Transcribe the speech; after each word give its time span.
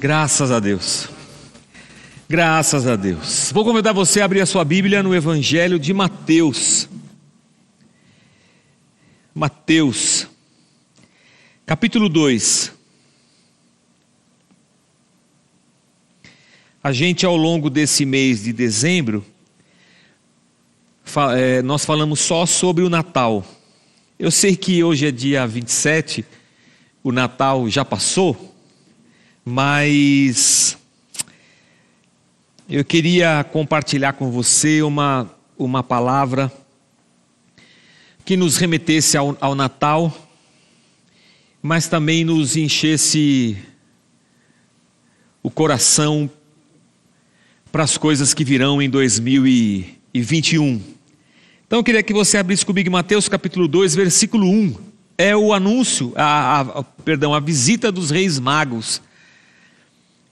Graças 0.00 0.52
a 0.52 0.60
Deus. 0.60 1.08
Graças 2.28 2.86
a 2.86 2.94
Deus. 2.94 3.50
Vou 3.52 3.64
convidar 3.64 3.92
você 3.92 4.20
a 4.20 4.26
abrir 4.26 4.40
a 4.40 4.46
sua 4.46 4.64
Bíblia 4.64 5.02
no 5.02 5.12
Evangelho 5.12 5.76
de 5.76 5.92
Mateus. 5.92 6.88
Mateus, 9.34 10.28
capítulo 11.66 12.08
2. 12.08 12.72
A 16.80 16.92
gente, 16.92 17.26
ao 17.26 17.36
longo 17.36 17.68
desse 17.68 18.04
mês 18.04 18.44
de 18.44 18.52
dezembro, 18.52 19.26
é, 21.36 21.60
nós 21.62 21.84
falamos 21.84 22.20
só 22.20 22.46
sobre 22.46 22.84
o 22.84 22.88
Natal. 22.88 23.44
Eu 24.16 24.30
sei 24.30 24.54
que 24.54 24.84
hoje 24.84 25.08
é 25.08 25.10
dia 25.10 25.44
27, 25.44 26.24
o 27.02 27.10
Natal 27.10 27.68
já 27.68 27.84
passou, 27.84 28.47
mas 29.48 30.76
eu 32.68 32.84
queria 32.84 33.42
compartilhar 33.44 34.12
com 34.12 34.30
você 34.30 34.82
uma, 34.82 35.34
uma 35.56 35.82
palavra 35.82 36.52
que 38.26 38.36
nos 38.36 38.58
remetesse 38.58 39.16
ao, 39.16 39.34
ao 39.40 39.54
Natal, 39.54 40.14
mas 41.62 41.88
também 41.88 42.24
nos 42.24 42.58
enchesse 42.58 43.56
o 45.42 45.50
coração 45.50 46.30
para 47.72 47.84
as 47.84 47.96
coisas 47.96 48.34
que 48.34 48.44
virão 48.44 48.82
em 48.82 48.90
2021. 48.90 50.82
Então 51.66 51.78
eu 51.78 51.84
queria 51.84 52.02
que 52.02 52.12
você 52.12 52.36
abrisse 52.36 52.66
comigo 52.66 52.90
Mateus 52.90 53.30
capítulo 53.30 53.66
2, 53.66 53.94
versículo 53.94 54.46
1. 54.46 54.74
É 55.16 55.34
o 55.34 55.54
anúncio, 55.54 56.12
a, 56.16 56.60
a, 56.60 56.82
perdão, 56.82 57.32
a 57.32 57.40
visita 57.40 57.90
dos 57.90 58.10
reis 58.10 58.38
magos 58.38 59.00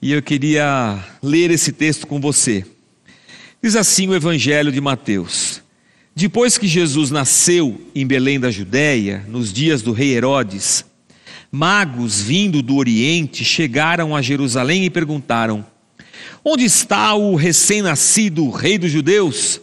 e 0.01 0.11
eu 0.11 0.21
queria 0.21 1.03
ler 1.23 1.49
esse 1.51 1.71
texto 1.71 2.05
com 2.05 2.19
você. 2.19 2.63
Diz 3.61 3.75
assim 3.75 4.07
o 4.07 4.15
Evangelho 4.15 4.71
de 4.71 4.79
Mateus: 4.79 5.61
Depois 6.15 6.57
que 6.57 6.67
Jesus 6.67 7.09
nasceu 7.09 7.81
em 7.95 8.05
Belém 8.05 8.39
da 8.39 8.51
Judéia, 8.51 9.25
nos 9.27 9.51
dias 9.51 9.81
do 9.81 9.91
rei 9.91 10.15
Herodes, 10.15 10.85
magos 11.51 12.21
vindo 12.21 12.61
do 12.61 12.75
Oriente 12.75 13.43
chegaram 13.43 14.15
a 14.15 14.21
Jerusalém 14.21 14.85
e 14.85 14.89
perguntaram: 14.89 15.65
Onde 16.45 16.63
está 16.63 17.15
o 17.15 17.35
recém-nascido 17.35 18.49
rei 18.51 18.77
dos 18.77 18.91
judeus? 18.91 19.59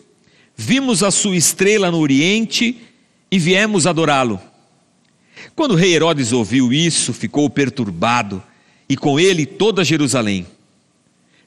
Vimos 0.56 1.02
a 1.02 1.10
sua 1.10 1.36
estrela 1.36 1.90
no 1.90 1.98
Oriente 1.98 2.76
e 3.30 3.38
viemos 3.38 3.86
adorá-lo. 3.86 4.40
Quando 5.54 5.72
o 5.72 5.76
rei 5.76 5.94
Herodes 5.94 6.32
ouviu 6.32 6.72
isso, 6.72 7.12
ficou 7.12 7.48
perturbado 7.48 8.42
e 8.88 8.96
com 8.96 9.18
ele 9.18 9.46
toda 9.46 9.84
Jerusalém. 9.84 10.46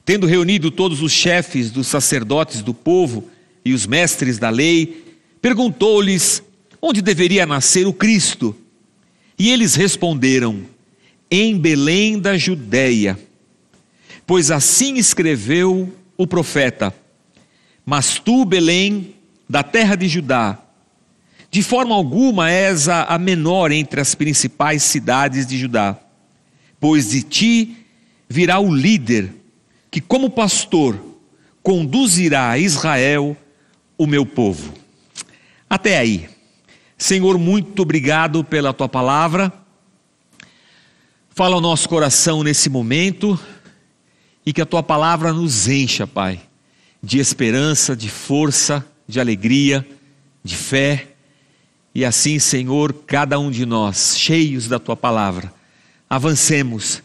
Tendo 0.04 0.26
reunido 0.26 0.70
todos 0.70 1.02
os 1.02 1.12
chefes 1.12 1.70
dos 1.70 1.86
sacerdotes 1.86 2.62
do 2.62 2.72
povo 2.72 3.28
e 3.64 3.72
os 3.72 3.86
mestres 3.86 4.38
da 4.38 4.48
lei, 4.48 5.04
perguntou-lhes 5.40 6.42
onde 6.80 7.02
deveria 7.02 7.44
nascer 7.46 7.86
o 7.86 7.92
Cristo. 7.92 8.56
E 9.38 9.50
eles 9.50 9.74
responderam: 9.74 10.62
Em 11.30 11.58
Belém 11.58 12.18
da 12.18 12.36
Judéia. 12.36 13.18
Pois 14.26 14.50
assim 14.50 14.96
escreveu 14.96 15.92
o 16.16 16.26
profeta: 16.26 16.94
Mas 17.84 18.18
tu, 18.18 18.44
Belém, 18.44 19.14
da 19.48 19.62
terra 19.62 19.94
de 19.94 20.08
Judá, 20.08 20.58
de 21.50 21.62
forma 21.62 21.94
alguma 21.94 22.50
és 22.50 22.88
a 22.88 23.18
menor 23.18 23.72
entre 23.72 24.00
as 24.00 24.14
principais 24.14 24.82
cidades 24.82 25.46
de 25.46 25.58
Judá 25.58 25.98
pois 26.80 27.10
de 27.10 27.22
ti 27.22 27.76
virá 28.28 28.58
o 28.58 28.74
líder 28.74 29.32
que, 29.90 30.00
como 30.00 30.30
pastor, 30.30 30.98
conduzirá 31.62 32.50
a 32.50 32.58
Israel, 32.58 33.36
o 33.96 34.06
meu 34.06 34.24
povo. 34.24 34.72
Até 35.68 35.98
aí. 35.98 36.28
Senhor, 36.96 37.38
muito 37.38 37.82
obrigado 37.82 38.42
pela 38.42 38.72
tua 38.72 38.88
palavra. 38.88 39.52
Fala 41.30 41.54
ao 41.54 41.60
nosso 41.60 41.88
coração 41.88 42.42
nesse 42.42 42.68
momento 42.68 43.38
e 44.44 44.52
que 44.52 44.60
a 44.60 44.66
tua 44.66 44.82
palavra 44.82 45.32
nos 45.32 45.68
encha, 45.68 46.06
Pai, 46.06 46.40
de 47.02 47.18
esperança, 47.18 47.94
de 47.94 48.08
força, 48.08 48.84
de 49.06 49.20
alegria, 49.20 49.86
de 50.42 50.56
fé. 50.56 51.08
E 51.94 52.04
assim, 52.04 52.38
Senhor, 52.38 52.92
cada 53.06 53.38
um 53.38 53.50
de 53.50 53.64
nós, 53.64 54.18
cheios 54.18 54.68
da 54.68 54.78
tua 54.78 54.96
palavra, 54.96 55.52
avancemos 56.08 57.02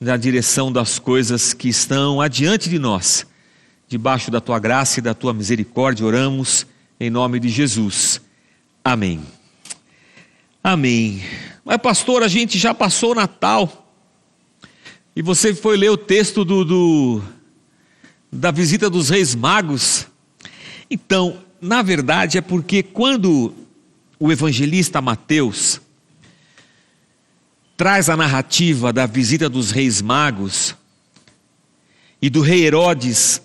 na 0.00 0.16
direção 0.16 0.72
das 0.72 0.98
coisas 0.98 1.52
que 1.52 1.68
estão 1.68 2.20
adiante 2.20 2.68
de 2.68 2.78
nós. 2.78 3.26
Debaixo 3.88 4.30
da 4.30 4.40
tua 4.40 4.58
graça 4.58 4.98
e 4.98 5.02
da 5.02 5.14
tua 5.14 5.32
misericórdia, 5.32 6.04
oramos 6.04 6.66
em 6.98 7.10
nome 7.10 7.38
de 7.38 7.48
Jesus. 7.48 8.20
Amém. 8.84 9.22
Amém. 10.62 11.22
Mas, 11.64 11.78
pastor, 11.78 12.22
a 12.22 12.28
gente 12.28 12.58
já 12.58 12.74
passou 12.74 13.12
o 13.12 13.14
Natal. 13.14 13.86
E 15.14 15.22
você 15.22 15.54
foi 15.54 15.76
ler 15.76 15.90
o 15.90 15.96
texto 15.96 16.44
do, 16.44 16.64
do, 16.64 17.22
da 18.30 18.50
visita 18.50 18.90
dos 18.90 19.08
Reis 19.08 19.34
Magos. 19.34 20.06
Então, 20.90 21.38
na 21.60 21.82
verdade, 21.82 22.38
é 22.38 22.40
porque 22.40 22.82
quando 22.82 23.54
o 24.18 24.32
evangelista 24.32 25.00
Mateus 25.00 25.80
traz 27.76 28.08
a 28.08 28.16
narrativa 28.16 28.92
da 28.92 29.06
visita 29.06 29.48
dos 29.48 29.70
reis 29.70 30.00
magos 30.00 30.74
e 32.20 32.30
do 32.30 32.40
rei 32.40 32.64
Herodes 32.64 33.42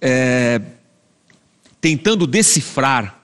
é, 0.00 0.60
tentando 1.80 2.26
decifrar 2.26 3.22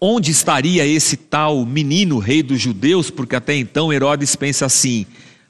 onde 0.00 0.30
estaria 0.30 0.86
esse 0.86 1.16
tal 1.16 1.66
menino 1.66 2.18
rei 2.18 2.42
dos 2.42 2.58
judeus, 2.58 3.10
porque 3.10 3.36
até 3.36 3.54
então 3.54 3.92
Herodes 3.92 4.34
pensa 4.34 4.64
assim: 4.64 5.04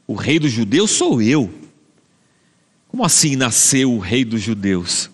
o 0.06 0.14
rei 0.14 0.40
dos 0.40 0.50
judeus 0.50 0.90
sou 0.90 1.22
eu. 1.22 1.48
Como 2.88 3.04
assim 3.04 3.36
nasceu 3.36 3.92
o 3.92 4.00
rei 4.00 4.24
dos 4.24 4.42
judeus? 4.42 5.08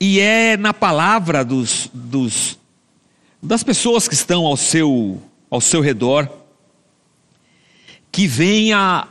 E 0.00 0.18
é 0.18 0.56
na 0.56 0.72
palavra 0.72 1.44
dos, 1.44 1.90
dos, 1.92 2.58
das 3.42 3.62
pessoas 3.62 4.08
que 4.08 4.14
estão 4.14 4.46
ao 4.46 4.56
seu 4.56 5.20
ao 5.50 5.60
seu 5.60 5.80
redor, 5.80 6.30
que 8.10 8.26
venha 8.26 9.08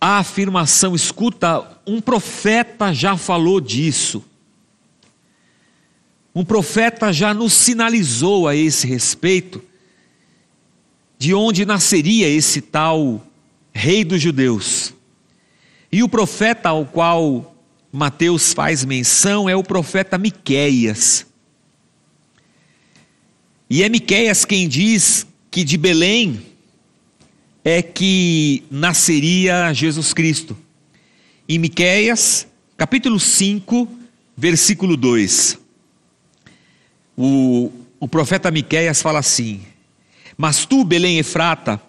a 0.00 0.18
afirmação: 0.18 0.94
escuta, 0.94 1.80
um 1.86 2.00
profeta 2.00 2.92
já 2.92 3.16
falou 3.16 3.60
disso. 3.60 4.24
Um 6.34 6.44
profeta 6.44 7.12
já 7.12 7.32
nos 7.32 7.52
sinalizou 7.52 8.48
a 8.48 8.56
esse 8.56 8.86
respeito 8.86 9.62
de 11.16 11.32
onde 11.32 11.64
nasceria 11.64 12.28
esse 12.28 12.60
tal 12.60 13.24
rei 13.72 14.04
dos 14.04 14.20
judeus. 14.20 14.92
E 15.92 16.02
o 16.02 16.08
profeta 16.08 16.70
ao 16.70 16.84
qual 16.84 17.54
Mateus 17.92 18.52
faz 18.52 18.84
menção 18.84 19.48
é 19.48 19.54
o 19.54 19.62
profeta 19.62 20.18
Miqueias. 20.18 21.24
E 23.68 23.82
é 23.82 23.88
Miqueias 23.88 24.44
quem 24.44 24.68
diz 24.68 25.26
que 25.50 25.64
de 25.64 25.78
Belém 25.78 26.44
é 27.64 27.80
que 27.80 28.62
nasceria 28.70 29.72
Jesus 29.72 30.12
Cristo. 30.12 30.56
Em 31.48 31.58
Miqueias, 31.58 32.46
capítulo 32.76 33.18
5, 33.18 33.88
versículo 34.36 34.98
2. 34.98 35.58
O, 37.16 37.72
o 37.98 38.06
profeta 38.06 38.50
Miqueias 38.50 39.00
fala 39.00 39.20
assim: 39.20 39.62
Mas 40.36 40.66
tu, 40.66 40.84
Belém 40.84 41.18
Efrata, 41.18 41.80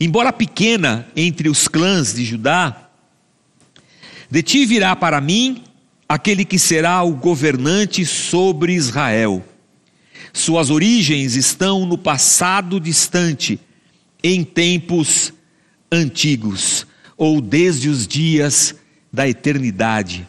embora 0.00 0.32
pequena 0.32 1.06
entre 1.14 1.48
os 1.48 1.68
clãs 1.68 2.14
de 2.14 2.24
Judá, 2.24 2.90
de 4.28 4.42
ti 4.42 4.66
virá 4.66 4.96
para 4.96 5.20
mim 5.20 5.62
aquele 6.08 6.44
que 6.44 6.58
será 6.58 7.00
o 7.04 7.12
governante 7.12 8.04
sobre 8.04 8.72
Israel 8.72 9.44
suas 10.36 10.68
origens 10.68 11.34
estão 11.34 11.86
no 11.86 11.96
passado 11.96 12.78
distante, 12.78 13.58
em 14.22 14.44
tempos 14.44 15.32
antigos, 15.90 16.86
ou 17.16 17.40
desde 17.40 17.88
os 17.88 18.06
dias 18.06 18.74
da 19.10 19.26
eternidade. 19.26 20.28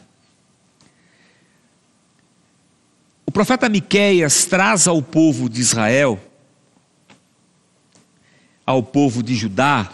O 3.26 3.32
profeta 3.32 3.68
Miqueias 3.68 4.46
traz 4.46 4.88
ao 4.88 5.02
povo 5.02 5.50
de 5.50 5.60
Israel, 5.60 6.18
ao 8.66 8.82
povo 8.82 9.22
de 9.22 9.36
Judá, 9.36 9.92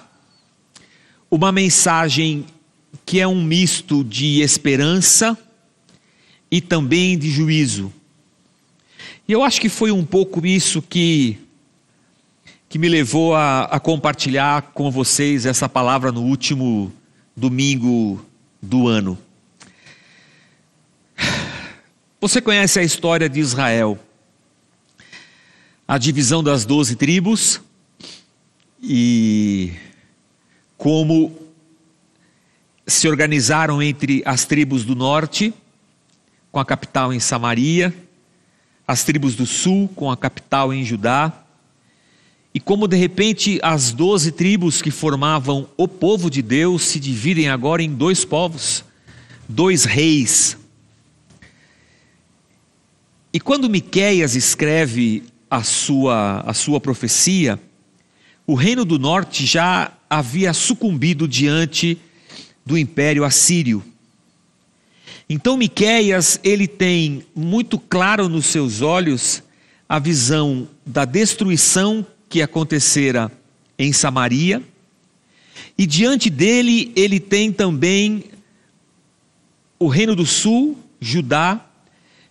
uma 1.30 1.52
mensagem 1.52 2.46
que 3.04 3.20
é 3.20 3.28
um 3.28 3.44
misto 3.44 4.04
de 4.04 4.42
esperança 4.42 5.36
e 6.52 6.62
também 6.62 7.18
de 7.18 7.32
juízo. 7.32 7.92
E 9.26 9.32
eu 9.32 9.42
acho 9.42 9.62
que 9.62 9.70
foi 9.70 9.90
um 9.90 10.04
pouco 10.04 10.46
isso 10.46 10.82
que, 10.82 11.38
que 12.68 12.78
me 12.78 12.90
levou 12.90 13.34
a, 13.34 13.64
a 13.64 13.80
compartilhar 13.80 14.74
com 14.74 14.92
vocês 14.92 15.46
essa 15.46 15.70
palavra 15.70 16.12
no 16.12 16.24
último 16.24 16.92
domingo 17.34 18.24
do 18.62 18.90
ano. 18.90 19.18
Você 22.20 22.42
conhece 22.42 22.80
a 22.80 22.84
história 22.84 23.30
de 23.30 23.40
Israel, 23.40 23.98
a 25.88 25.98
divisão 25.98 26.44
das 26.44 26.66
doze 26.66 26.98
tribos 26.98 27.62
e 28.82 29.72
como 30.78 31.34
se 32.86 33.08
organizaram 33.08 33.82
entre 33.82 34.22
as 34.26 34.44
tribos 34.44 34.84
do 34.84 34.96
norte, 34.96 35.54
com 36.52 36.60
a 36.60 36.66
capital 36.66 37.14
em 37.14 37.22
Samaria, 37.22 37.94
as 38.88 39.04
tribos 39.04 39.36
do 39.36 39.46
sul, 39.46 39.90
com 39.96 40.12
a 40.12 40.18
capital 40.18 40.74
em 40.74 40.84
Judá, 40.84 41.44
e 42.54 42.60
como 42.60 42.88
de 42.88 42.96
repente 42.96 43.60
as 43.64 43.92
doze 43.92 44.32
tribos 44.32 44.82
que 44.82 44.92
formavam 44.92 45.68
o 45.76 45.88
povo 45.88 46.30
de 46.30 46.42
Deus 46.42 46.84
se 46.84 47.00
dividem 47.00 47.50
agora 47.50 47.82
em 47.82 47.90
dois 47.90 48.24
povos, 48.24 48.84
dois 49.50 49.86
reis. 49.86 50.58
E 53.34 53.40
quando 53.40 53.70
Miqueias 53.70 54.36
escreve 54.36 55.24
a 55.50 55.64
sua, 55.64 56.42
a 56.42 56.54
sua 56.54 56.80
profecia, 56.80 57.60
o 58.46 58.54
reino 58.54 58.86
do 58.86 59.00
norte 59.00 59.46
já 59.46 59.92
havia 60.08 60.54
sucumbido 60.54 61.28
diante 61.28 61.98
do 62.64 62.78
império 62.78 63.24
assírio. 63.24 63.84
Então 65.30 65.58
Miqueias, 65.58 66.40
ele 66.44 66.68
tem 66.68 67.26
muito 67.36 67.80
claro 67.80 68.28
nos 68.28 68.46
seus 68.46 68.82
olhos 68.82 69.42
a 69.88 70.00
visão 70.00 70.68
da 70.86 71.06
destruição 71.06 72.06
que 72.28 72.42
acontecera 72.42 73.32
em 73.78 73.94
Samaria, 73.94 74.62
e 75.78 75.86
diante 75.86 76.30
dele 76.30 76.92
ele 76.96 77.20
tem 77.20 77.52
também 77.52 78.26
o 79.80 79.88
reino 79.88 80.16
do 80.16 80.26
sul, 80.26 80.78
Judá, 81.00 81.66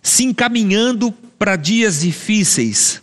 se 0.01 0.23
encaminhando 0.23 1.11
para 1.37 1.55
dias 1.55 2.01
difíceis. 2.01 3.01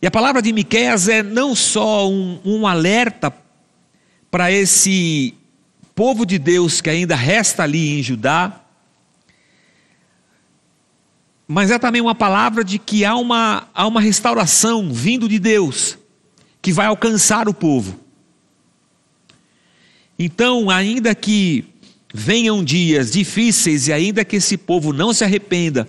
E 0.00 0.06
a 0.06 0.10
palavra 0.10 0.40
de 0.40 0.52
Miqueias 0.52 1.08
é 1.08 1.22
não 1.22 1.54
só 1.54 2.08
um, 2.08 2.40
um 2.44 2.66
alerta 2.66 3.32
para 4.30 4.50
esse 4.52 5.34
povo 5.98 6.24
de 6.24 6.38
Deus 6.38 6.80
que 6.80 6.88
ainda 6.88 7.16
resta 7.16 7.64
ali 7.64 7.98
em 7.98 8.02
Judá, 8.04 8.60
mas 11.48 11.72
é 11.72 11.78
também 11.80 12.00
uma 12.00 12.14
palavra 12.14 12.62
de 12.62 12.78
que 12.78 13.04
há 13.04 13.16
uma, 13.16 13.66
há 13.74 13.84
uma 13.84 14.00
restauração 14.00 14.92
vindo 14.92 15.28
de 15.28 15.40
Deus, 15.40 15.98
que 16.62 16.72
vai 16.72 16.86
alcançar 16.86 17.48
o 17.48 17.52
povo. 17.52 17.98
Então, 20.16 20.70
ainda 20.70 21.16
que 21.16 21.64
venham 22.14 22.62
dias 22.62 23.10
difíceis 23.10 23.88
e 23.88 23.92
ainda 23.92 24.24
que 24.24 24.36
esse 24.36 24.56
povo 24.56 24.92
não 24.92 25.12
se 25.12 25.24
arrependa, 25.24 25.88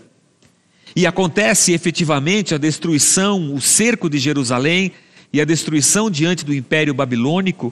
e 0.95 1.05
acontece 1.05 1.71
efetivamente 1.71 2.55
a 2.55 2.57
destruição, 2.57 3.53
o 3.53 3.61
cerco 3.61 4.09
de 4.09 4.17
Jerusalém 4.17 4.91
e 5.31 5.39
a 5.39 5.45
destruição 5.45 6.09
diante 6.09 6.43
do 6.43 6.51
Império 6.51 6.95
Babilônico, 6.95 7.71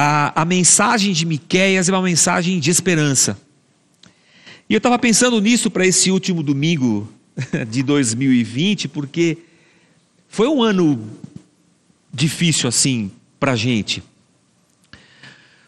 a, 0.00 0.32
a 0.34 0.44
mensagem 0.46 1.12
de 1.12 1.26
Miquéias 1.26 1.86
é 1.86 1.92
uma 1.92 2.00
mensagem 2.00 2.58
de 2.58 2.70
esperança. 2.70 3.38
E 4.66 4.72
eu 4.72 4.78
estava 4.78 4.98
pensando 4.98 5.38
nisso 5.42 5.70
para 5.70 5.86
esse 5.86 6.10
último 6.10 6.42
domingo 6.42 7.06
de 7.68 7.82
2020, 7.82 8.88
porque 8.88 9.36
foi 10.26 10.48
um 10.48 10.62
ano 10.62 11.06
difícil 12.10 12.66
assim 12.66 13.10
para 13.38 13.52
a 13.52 13.56
gente. 13.56 14.02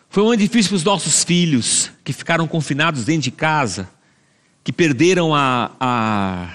Foi 0.08 0.22
um 0.22 0.28
ano 0.28 0.38
difícil 0.38 0.70
para 0.70 0.76
os 0.76 0.84
nossos 0.84 1.24
filhos, 1.24 1.90
que 2.02 2.14
ficaram 2.14 2.48
confinados 2.48 3.04
dentro 3.04 3.22
de 3.24 3.32
casa, 3.32 3.86
que 4.64 4.72
perderam 4.72 5.34
a, 5.34 5.72
a, 5.78 6.54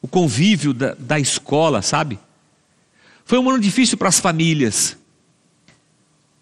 o 0.00 0.08
convívio 0.08 0.72
da, 0.72 0.94
da 0.98 1.20
escola, 1.20 1.82
sabe? 1.82 2.18
Foi 3.26 3.38
um 3.38 3.50
ano 3.50 3.60
difícil 3.60 3.98
para 3.98 4.08
as 4.08 4.18
famílias, 4.18 4.96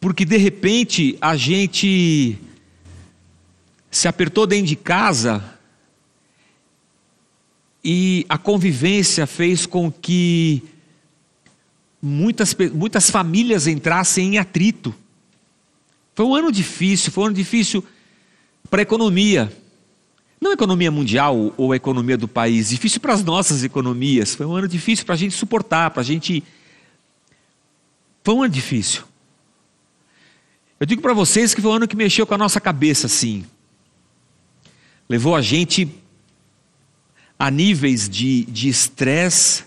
porque 0.01 0.25
de 0.25 0.39
repente 0.39 1.19
a 1.21 1.37
gente 1.37 2.39
se 3.91 4.09
apertou 4.09 4.47
dentro 4.47 4.67
de 4.67 4.77
casa 4.77 5.59
e 7.85 8.25
a 8.29 8.39
convivência 8.39 9.27
fez 9.27 9.67
com 9.67 9.93
que 9.93 10.63
muitas, 12.01 12.57
muitas 12.73 13.11
famílias 13.11 13.67
entrassem 13.67 14.35
em 14.35 14.39
atrito. 14.39 14.95
Foi 16.15 16.25
um 16.25 16.35
ano 16.35 16.51
difícil, 16.51 17.13
foi 17.13 17.25
um 17.25 17.27
ano 17.27 17.37
difícil 17.37 17.85
para 18.71 18.81
a 18.81 18.83
economia. 18.83 19.53
Não 20.41 20.53
a 20.53 20.55
economia 20.55 20.91
mundial 20.91 21.53
ou 21.59 21.73
a 21.73 21.77
economia 21.77 22.17
do 22.17 22.27
país, 22.27 22.71
difícil 22.71 23.01
para 23.01 23.13
as 23.13 23.23
nossas 23.23 23.65
economias. 23.65 24.35
Foi 24.35 24.47
um 24.47 24.55
ano 24.55 24.67
difícil 24.69 25.05
para 25.05 25.15
a 25.15 25.19
gente 25.19 25.35
suportar, 25.35 25.91
para 25.91 26.01
a 26.01 26.05
gente. 26.05 26.43
Foi 28.25 28.35
um 28.35 28.43
ano 28.43 28.53
difícil. 28.53 29.10
Eu 30.81 30.87
digo 30.87 31.03
para 31.03 31.13
vocês 31.13 31.55
que 31.55 31.61
foi 31.61 31.71
um 31.71 31.75
ano 31.75 31.87
que 31.87 31.95
mexeu 31.95 32.27
com 32.27 32.35
a 32.35 32.39
nossa 32.39 32.59
cabeça, 32.59 33.07
sim. 33.07 33.45
Levou 35.07 35.37
a 35.37 35.43
gente 35.43 35.89
a 37.39 37.51
níveis 37.51 38.09
de 38.09 38.69
estresse 38.69 39.65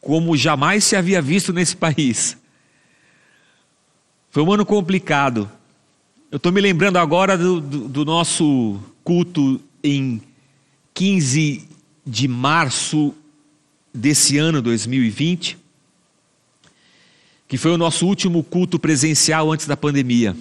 como 0.00 0.36
jamais 0.36 0.84
se 0.84 0.96
havia 0.96 1.20
visto 1.20 1.52
nesse 1.52 1.76
país. 1.76 2.36
Foi 4.30 4.42
um 4.42 4.52
ano 4.52 4.64
complicado. 4.64 5.50
Eu 6.30 6.36
estou 6.36 6.52
me 6.52 6.60
lembrando 6.60 6.96
agora 6.96 7.36
do, 7.36 7.60
do, 7.60 7.88
do, 7.88 8.04
nosso 8.04 8.80
culto 9.02 9.60
em 9.82 10.22
15 10.94 11.68
de 12.06 12.28
março 12.28 13.12
desse 13.92 14.38
ano, 14.38 14.62
2020, 14.62 15.58
que 17.50 17.58
foi 17.58 17.72
o 17.72 17.76
nosso 17.76 18.06
último 18.06 18.44
culto 18.44 18.78
presencial 18.78 19.50
antes 19.50 19.66
da 19.66 19.76
pandemia. 19.76 20.36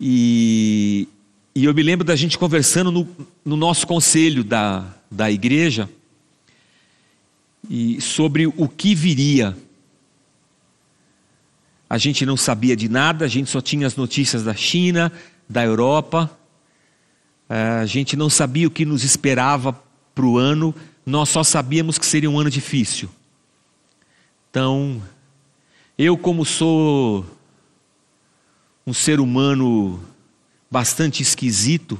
E, 0.00 1.08
e 1.52 1.64
eu 1.64 1.74
me 1.74 1.82
lembro 1.82 2.06
da 2.06 2.14
gente 2.14 2.38
conversando 2.38 2.92
no, 2.92 3.08
no 3.44 3.56
nosso 3.56 3.84
conselho 3.84 4.44
da, 4.44 4.94
da 5.10 5.28
igreja 5.28 5.90
e 7.68 8.00
sobre 8.00 8.46
o 8.46 8.68
que 8.68 8.94
viria 8.94 9.56
a 11.90 11.98
gente 11.98 12.24
não 12.24 12.36
sabia 12.36 12.76
de 12.76 12.88
nada, 12.88 13.24
a 13.24 13.28
gente 13.28 13.50
só 13.50 13.60
tinha 13.60 13.88
as 13.88 13.96
notícias 13.96 14.44
da 14.44 14.54
China, 14.54 15.12
da 15.48 15.64
Europa, 15.64 16.30
é, 17.48 17.56
a 17.80 17.86
gente 17.86 18.16
não 18.16 18.30
sabia 18.30 18.68
o 18.68 18.70
que 18.70 18.84
nos 18.84 19.02
esperava 19.02 19.72
para 20.14 20.24
o 20.24 20.38
ano, 20.38 20.72
nós 21.04 21.28
só 21.28 21.42
sabíamos 21.42 21.98
que 21.98 22.06
seria 22.06 22.30
um 22.30 22.38
ano 22.38 22.50
difícil. 22.50 23.10
Então, 24.54 25.02
eu, 25.98 26.16
como 26.16 26.44
sou 26.44 27.26
um 28.86 28.94
ser 28.94 29.18
humano 29.18 30.00
bastante 30.70 31.24
esquisito, 31.24 31.98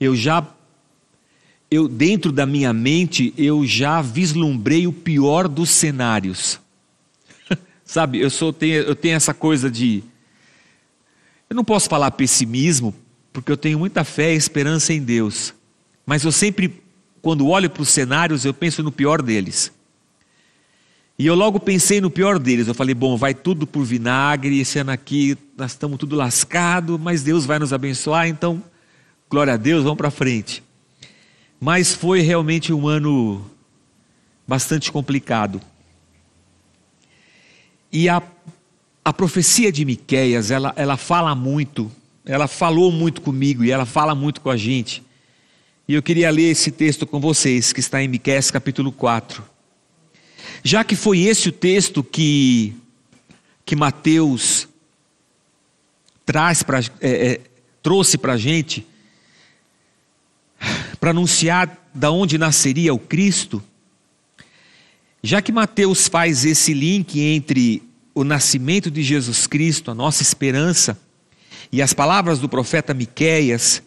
eu 0.00 0.16
já, 0.16 0.42
eu 1.70 1.86
dentro 1.86 2.32
da 2.32 2.46
minha 2.46 2.72
mente, 2.72 3.34
eu 3.36 3.66
já 3.66 4.00
vislumbrei 4.00 4.86
o 4.86 4.92
pior 4.92 5.46
dos 5.46 5.68
cenários. 5.68 6.58
Sabe, 7.84 8.20
eu, 8.20 8.30
sou, 8.30 8.50
tenho, 8.50 8.76
eu 8.76 8.96
tenho 8.96 9.14
essa 9.14 9.34
coisa 9.34 9.70
de. 9.70 10.02
Eu 11.50 11.56
não 11.56 11.62
posso 11.62 11.90
falar 11.90 12.10
pessimismo, 12.12 12.94
porque 13.34 13.52
eu 13.52 13.58
tenho 13.58 13.78
muita 13.78 14.02
fé 14.02 14.32
e 14.32 14.38
esperança 14.38 14.94
em 14.94 15.02
Deus. 15.02 15.52
Mas 16.06 16.24
eu 16.24 16.32
sempre, 16.32 16.82
quando 17.20 17.46
olho 17.46 17.68
para 17.68 17.82
os 17.82 17.90
cenários, 17.90 18.46
eu 18.46 18.54
penso 18.54 18.82
no 18.82 18.90
pior 18.90 19.20
deles. 19.20 19.70
E 21.16 21.26
eu 21.26 21.34
logo 21.34 21.60
pensei 21.60 22.00
no 22.00 22.10
pior 22.10 22.38
deles. 22.38 22.66
Eu 22.66 22.74
falei, 22.74 22.94
bom, 22.94 23.16
vai 23.16 23.34
tudo 23.34 23.66
por 23.66 23.84
vinagre, 23.84 24.58
esse 24.58 24.78
ano 24.78 24.90
aqui 24.90 25.36
nós 25.56 25.70
estamos 25.70 25.98
tudo 25.98 26.16
lascado, 26.16 26.98
mas 26.98 27.22
Deus 27.22 27.46
vai 27.46 27.58
nos 27.58 27.72
abençoar, 27.72 28.26
então, 28.26 28.62
glória 29.30 29.54
a 29.54 29.56
Deus, 29.56 29.84
vamos 29.84 29.98
para 29.98 30.10
frente. 30.10 30.62
Mas 31.60 31.94
foi 31.94 32.20
realmente 32.20 32.72
um 32.72 32.88
ano 32.88 33.48
bastante 34.46 34.90
complicado. 34.90 35.60
E 37.92 38.08
a, 38.08 38.20
a 39.04 39.12
profecia 39.12 39.70
de 39.70 39.84
Miqueias, 39.84 40.50
ela, 40.50 40.72
ela 40.74 40.96
fala 40.96 41.32
muito, 41.32 41.90
ela 42.26 42.48
falou 42.48 42.90
muito 42.90 43.20
comigo 43.20 43.62
e 43.64 43.70
ela 43.70 43.86
fala 43.86 44.16
muito 44.16 44.40
com 44.40 44.50
a 44.50 44.56
gente. 44.56 45.00
E 45.86 45.94
eu 45.94 46.02
queria 46.02 46.28
ler 46.30 46.50
esse 46.50 46.72
texto 46.72 47.06
com 47.06 47.20
vocês, 47.20 47.72
que 47.72 47.78
está 47.78 48.02
em 48.02 48.08
Miqueias 48.08 48.50
capítulo 48.50 48.90
4. 48.90 49.53
Já 50.62 50.84
que 50.84 50.96
foi 50.96 51.20
esse 51.20 51.48
o 51.48 51.52
texto 51.52 52.02
que, 52.02 52.74
que 53.64 53.76
Mateus 53.76 54.68
traz 56.24 56.62
pra, 56.62 56.80
é, 57.00 57.32
é, 57.32 57.40
trouxe 57.82 58.16
para 58.16 58.34
a 58.34 58.36
gente, 58.36 58.86
para 60.98 61.10
anunciar 61.10 61.78
da 61.94 62.10
onde 62.10 62.38
nasceria 62.38 62.92
o 62.94 62.98
Cristo, 62.98 63.62
Já 65.26 65.40
que 65.40 65.50
Mateus 65.50 66.06
faz 66.06 66.44
esse 66.44 66.74
link 66.74 67.18
entre 67.18 67.82
o 68.14 68.22
nascimento 68.24 68.90
de 68.90 69.02
Jesus 69.02 69.46
Cristo, 69.46 69.90
a 69.90 69.94
nossa 69.94 70.22
esperança, 70.22 71.00
e 71.72 71.80
as 71.80 71.94
palavras 71.94 72.38
do 72.38 72.46
profeta 72.46 72.92
Miqueias, 72.92 73.82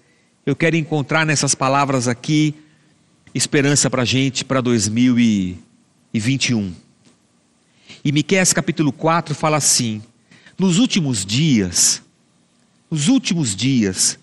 eu 0.48 0.56
quero 0.56 0.76
encontrar 0.76 1.28
nessas 1.28 1.54
palavras 1.54 2.08
aqui 2.08 2.56
esperança 3.36 3.88
para 3.88 4.02
a 4.02 4.06
gente 4.06 4.44
para 4.44 4.62
2021. 4.62 5.67
E 8.04 8.12
Miqueias 8.12 8.54
capítulo 8.54 8.92
4 8.92 9.36
fala 9.36 9.58
assim: 9.58 10.02
Nos 10.58 10.78
últimos 10.78 11.26
dias, 11.26 12.02
nos 12.90 13.08
últimos 13.08 13.56
dias, 13.56 14.18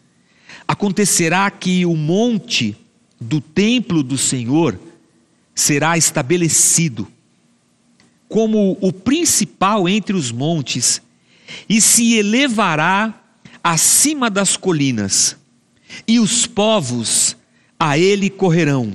acontecerá 0.66 1.50
que 1.50 1.84
o 1.84 1.96
monte 1.96 2.76
do 3.20 3.40
templo 3.40 4.02
do 4.02 4.18
Senhor 4.18 4.78
será 5.54 5.96
estabelecido 5.96 7.06
como 8.28 8.76
o 8.80 8.92
principal 8.92 9.88
entre 9.88 10.16
os 10.16 10.32
montes 10.32 11.00
e 11.68 11.80
se 11.80 12.14
elevará 12.14 13.22
acima 13.62 14.28
das 14.28 14.56
colinas, 14.56 15.36
e 16.06 16.18
os 16.18 16.46
povos 16.46 17.36
a 17.78 17.96
ele 17.96 18.28
correrão. 18.28 18.92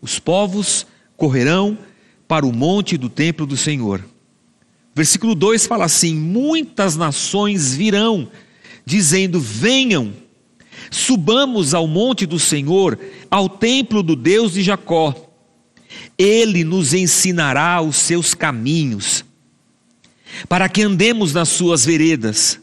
Os 0.00 0.18
povos 0.18 0.86
correrão 1.16 1.78
para 2.32 2.46
o 2.46 2.52
monte 2.52 2.96
do 2.96 3.10
templo 3.10 3.44
do 3.44 3.58
Senhor. 3.58 4.02
Versículo 4.94 5.34
2 5.34 5.66
fala 5.66 5.84
assim: 5.84 6.14
Muitas 6.14 6.96
nações 6.96 7.74
virão, 7.74 8.26
dizendo: 8.86 9.38
Venham, 9.38 10.14
subamos 10.90 11.74
ao 11.74 11.86
monte 11.86 12.24
do 12.24 12.38
Senhor, 12.38 12.98
ao 13.30 13.50
templo 13.50 14.02
do 14.02 14.16
Deus 14.16 14.54
de 14.54 14.62
Jacó. 14.62 15.14
Ele 16.16 16.64
nos 16.64 16.94
ensinará 16.94 17.82
os 17.82 17.96
seus 17.96 18.32
caminhos, 18.32 19.26
para 20.48 20.70
que 20.70 20.80
andemos 20.80 21.34
nas 21.34 21.50
suas 21.50 21.84
veredas. 21.84 22.58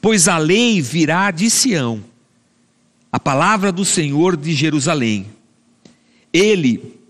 Pois 0.00 0.26
a 0.26 0.38
lei 0.38 0.82
virá 0.82 1.30
de 1.30 1.48
Sião, 1.48 2.02
a 3.12 3.20
palavra 3.20 3.70
do 3.70 3.84
Senhor 3.84 4.36
de 4.36 4.52
Jerusalém. 4.52 5.26
Ele 6.32 7.00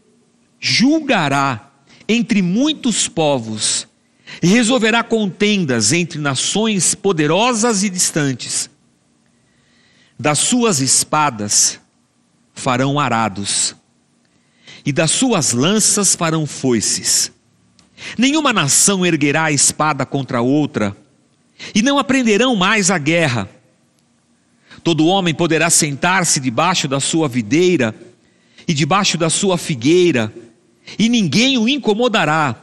julgará 0.64 1.72
entre 2.08 2.40
muitos 2.40 3.08
povos 3.08 3.88
e 4.40 4.46
resolverá 4.46 5.02
contendas 5.02 5.92
entre 5.92 6.20
nações 6.20 6.94
poderosas 6.94 7.82
e 7.82 7.90
distantes. 7.90 8.70
Das 10.16 10.38
suas 10.38 10.80
espadas 10.80 11.80
farão 12.54 13.00
arados, 13.00 13.74
e 14.86 14.92
das 14.92 15.10
suas 15.10 15.52
lanças 15.52 16.14
farão 16.14 16.46
foices. 16.46 17.32
Nenhuma 18.16 18.52
nação 18.52 19.04
erguerá 19.04 19.44
a 19.44 19.52
espada 19.52 20.06
contra 20.06 20.40
outra, 20.40 20.96
e 21.74 21.82
não 21.82 21.98
aprenderão 21.98 22.54
mais 22.54 22.88
a 22.88 22.98
guerra. 22.98 23.48
Todo 24.84 25.06
homem 25.06 25.34
poderá 25.34 25.70
sentar-se 25.70 26.38
debaixo 26.38 26.86
da 26.86 27.00
sua 27.00 27.28
videira 27.28 27.94
e 28.66 28.72
debaixo 28.72 29.18
da 29.18 29.28
sua 29.28 29.58
figueira, 29.58 30.32
e 30.98 31.08
ninguém 31.08 31.58
o 31.58 31.68
incomodará 31.68 32.62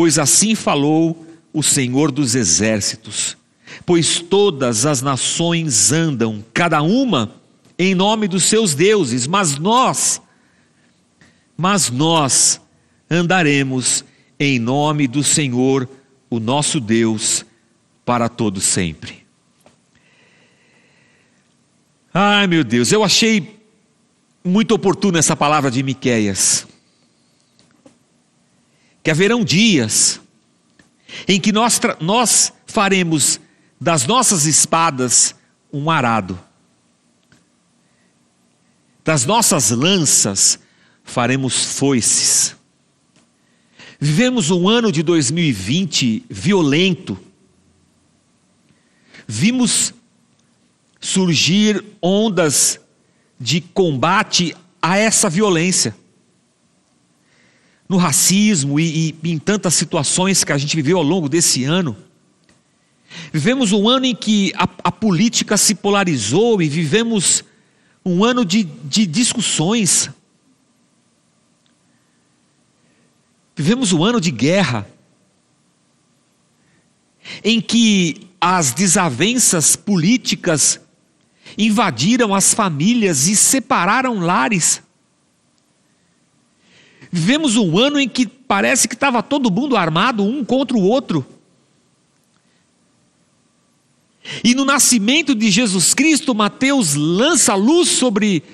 Pois 0.00 0.18
assim 0.18 0.54
falou 0.54 1.26
o 1.52 1.62
Senhor 1.62 2.10
dos 2.10 2.34
exércitos. 2.34 3.36
Pois 3.84 4.18
todas 4.18 4.86
as 4.86 5.02
nações 5.02 5.92
andam, 5.92 6.42
cada 6.54 6.80
uma 6.80 7.34
em 7.78 7.94
nome 7.94 8.26
dos 8.26 8.44
seus 8.44 8.74
deuses, 8.74 9.26
mas 9.26 9.58
nós, 9.58 10.20
mas 11.54 11.90
nós 11.90 12.60
andaremos 13.10 14.02
em 14.38 14.58
nome 14.58 15.06
do 15.06 15.22
Senhor, 15.22 15.86
o 16.30 16.40
nosso 16.40 16.80
Deus, 16.80 17.44
para 18.02 18.26
todo 18.28 18.58
sempre. 18.58 19.26
Ai, 22.14 22.46
meu 22.46 22.64
Deus, 22.64 22.90
eu 22.90 23.04
achei 23.04 23.60
muito 24.42 24.74
oportuna 24.74 25.18
essa 25.18 25.36
palavra 25.36 25.70
de 25.70 25.82
Miqueias 25.82 26.66
que 29.02 29.10
haverão 29.10 29.44
dias 29.44 30.20
em 31.26 31.40
que 31.40 31.52
nós, 31.52 31.80
nós 32.00 32.52
faremos 32.66 33.40
das 33.80 34.06
nossas 34.06 34.46
espadas 34.46 35.34
um 35.72 35.90
arado, 35.90 36.38
das 39.04 39.24
nossas 39.24 39.70
lanças 39.70 40.58
faremos 41.02 41.76
foices. 41.78 42.54
Vivemos 43.98 44.50
um 44.50 44.68
ano 44.68 44.90
de 44.90 45.02
2020 45.02 46.24
violento. 46.28 47.18
Vimos 49.26 49.92
surgir 51.00 51.84
ondas 52.00 52.80
de 53.38 53.60
combate 53.60 54.54
a 54.80 54.96
essa 54.96 55.28
violência 55.28 55.94
no 57.90 57.96
racismo 57.96 58.78
e, 58.78 59.16
e, 59.20 59.30
em 59.32 59.36
tantas 59.36 59.74
situações 59.74 60.44
que 60.44 60.52
a 60.52 60.56
gente 60.56 60.76
viveu 60.76 60.96
ao 60.96 61.02
longo 61.02 61.28
desse 61.28 61.64
ano. 61.64 61.96
Vivemos 63.32 63.72
um 63.72 63.88
ano 63.88 64.06
em 64.06 64.14
que 64.14 64.52
a, 64.56 64.68
a 64.84 64.92
política 64.92 65.56
se 65.56 65.74
polarizou 65.74 66.62
e 66.62 66.68
vivemos 66.68 67.42
um 68.06 68.22
ano 68.22 68.44
de, 68.44 68.62
de 68.62 69.04
discussões. 69.06 70.08
Vivemos 73.56 73.92
um 73.92 74.04
ano 74.04 74.20
de 74.20 74.30
guerra, 74.30 74.88
em 77.42 77.60
que 77.60 78.28
as 78.40 78.72
desavenças 78.72 79.74
políticas 79.74 80.80
invadiram 81.58 82.36
as 82.36 82.54
famílias 82.54 83.26
e 83.26 83.34
separaram 83.34 84.20
lares. 84.20 84.80
Vivemos 87.12 87.56
um 87.56 87.76
ano 87.76 87.98
em 87.98 88.08
que 88.08 88.26
parece 88.26 88.86
que 88.86 88.94
estava 88.94 89.22
todo 89.22 89.50
mundo 89.50 89.76
armado 89.76 90.22
um 90.22 90.44
contra 90.44 90.76
o 90.76 90.82
outro. 90.82 91.26
E 94.44 94.54
no 94.54 94.64
nascimento 94.64 95.34
de 95.34 95.50
Jesus 95.50 95.92
Cristo, 95.92 96.34
Mateus 96.34 96.94
lança 96.94 97.54
luz 97.54 97.88
sobre 97.88 98.44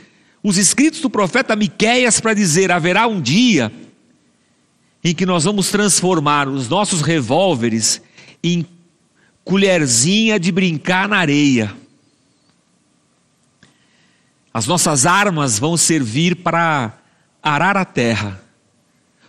os 0.43 0.57
escritos 0.57 1.01
do 1.01 1.11
profeta 1.11 1.55
Miqueias 1.55 2.19
para 2.19 2.33
dizer: 2.33 2.73
haverá 2.73 3.07
um 3.07 3.21
dia 3.21 3.71
em 5.05 5.15
que 5.15 5.27
nós 5.27 5.45
vamos 5.45 5.71
transformar 5.71 6.49
os 6.49 6.69
nossos 6.69 7.03
revólveres 7.03 8.01
em 8.43 8.65
colherzinha 9.45 10.41
de 10.41 10.51
brincar 10.51 11.09
na 11.09 11.19
areia. 11.19 11.77
As 14.53 14.67
nossas 14.67 15.05
armas 15.05 15.59
vão 15.59 15.77
servir 15.77 16.37
para 16.37 16.99
arar 17.43 17.77
a 17.77 17.85
terra 17.85 18.46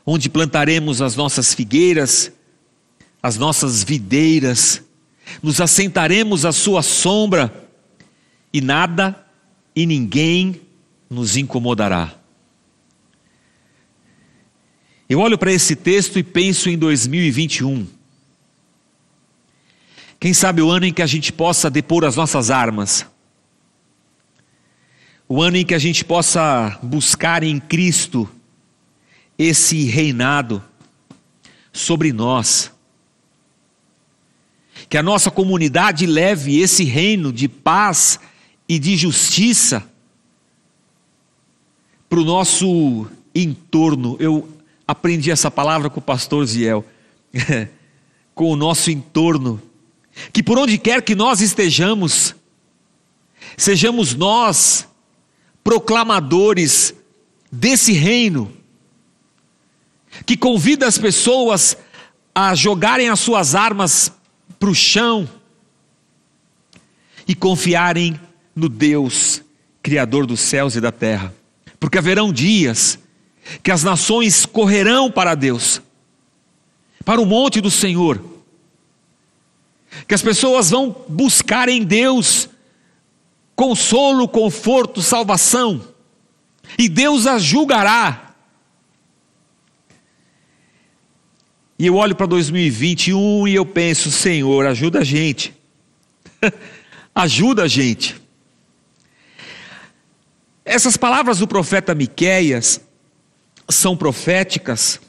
onde 0.10 0.30
plantaremos 0.30 1.02
as 1.02 1.18
nossas 1.18 1.54
figueiras, 1.54 2.32
as 3.22 3.38
nossas 3.38 3.84
videiras, 3.84 4.82
nos 5.44 5.60
assentaremos 5.60 6.46
à 6.46 6.54
sua 6.54 6.82
sombra, 6.82 7.70
e 8.54 8.62
nada 8.62 9.28
e 9.76 9.86
ninguém 9.86 10.62
nos 11.10 11.36
incomodará. 11.36 12.16
Eu 15.10 15.20
olho 15.20 15.38
para 15.38 15.52
esse 15.52 15.76
texto 15.76 16.18
e 16.18 16.24
penso 16.24 16.70
em 16.70 16.78
2021. 16.78 17.86
Quem 20.18 20.34
sabe 20.34 20.62
o 20.62 20.72
ano 20.72 20.86
em 20.86 20.94
que 20.94 21.02
a 21.02 21.06
gente 21.06 21.34
possa 21.34 21.70
depor 21.70 22.06
as 22.06 22.16
nossas 22.16 22.50
armas. 22.50 23.06
O 25.28 25.42
ano 25.42 25.58
em 25.58 25.66
que 25.66 25.76
a 25.76 25.80
gente 25.80 26.06
possa 26.06 26.80
buscar 26.82 27.44
em 27.44 27.60
Cristo 27.60 28.28
esse 29.38 29.84
reinado 29.86 30.64
sobre 31.72 32.12
nós. 32.12 32.72
Que 34.90 34.98
a 34.98 35.04
nossa 35.04 35.30
comunidade 35.30 36.06
leve 36.06 36.60
esse 36.60 36.84
reino 36.84 37.32
de 37.32 37.48
paz 37.48 38.20
e 38.68 38.80
de 38.80 38.96
justiça 38.96 39.88
para 42.10 42.20
o 42.20 42.26
nosso 42.26 43.08
entorno. 43.36 44.16
Eu 44.20 44.48
aprendi 44.88 45.30
essa 45.30 45.52
palavra 45.52 45.90
com 45.90 46.00
o 46.00 46.04
pastor 46.04 46.46
Ziel. 46.46 46.86
com 48.38 48.52
o 48.52 48.56
nosso 48.56 48.92
entorno. 48.92 49.62
Que 50.32 50.42
por 50.42 50.58
onde 50.58 50.78
quer 50.78 51.02
que 51.02 51.16
nós 51.16 51.42
estejamos, 51.42 52.36
sejamos 53.58 54.14
nós 54.14 54.88
proclamadores 55.64 56.94
desse 57.52 57.92
reino 57.92 58.52
que 60.28 60.36
convida 60.36 60.86
as 60.86 60.98
pessoas 60.98 61.78
a 62.36 62.54
jogarem 62.54 63.08
as 63.08 63.18
suas 63.18 63.56
armas 63.56 64.12
para 64.60 64.70
o 64.70 64.76
chão 64.76 65.28
e 67.26 67.34
confiarem 67.34 68.20
no 68.54 68.68
Deus, 68.68 69.42
Criador 69.82 70.26
dos 70.26 70.42
céus 70.42 70.76
e 70.76 70.82
da 70.82 70.92
terra. 70.92 71.34
Porque 71.80 71.98
haverão 71.98 72.34
dias 72.34 73.00
que 73.64 73.72
as 73.72 73.84
nações 73.84 74.46
correrão 74.46 75.10
para 75.10 75.34
Deus, 75.34 75.82
para 77.06 77.22
o 77.22 77.26
monte 77.26 77.62
do 77.62 77.72
Senhor, 77.72 78.22
que 80.06 80.14
as 80.14 80.22
pessoas 80.22 80.72
vão 80.72 80.94
buscar 81.08 81.70
em 81.70 81.86
Deus 81.86 82.50
consolo, 83.56 84.28
conforto, 84.28 85.02
salvação, 85.02 85.82
e 86.78 86.90
Deus 86.90 87.26
as 87.26 87.42
julgará. 87.42 88.27
E 91.80 91.86
eu 91.86 91.96
olho 91.96 92.16
para 92.16 92.26
2021 92.26 93.48
e 93.48 93.54
eu 93.54 93.66
penso, 93.66 94.10
Senhor, 94.10 94.66
ajuda 94.66 95.00
a 95.00 95.04
gente. 95.04 95.54
ajuda 97.14 97.64
a 97.64 97.68
gente. 97.68 98.16
Essas 100.66 100.98
palavras 100.98 101.40
do 101.40 101.48
profeta 101.48 101.94
Miqueias 101.94 102.82
são 103.70 103.96
proféticas. 103.96 105.00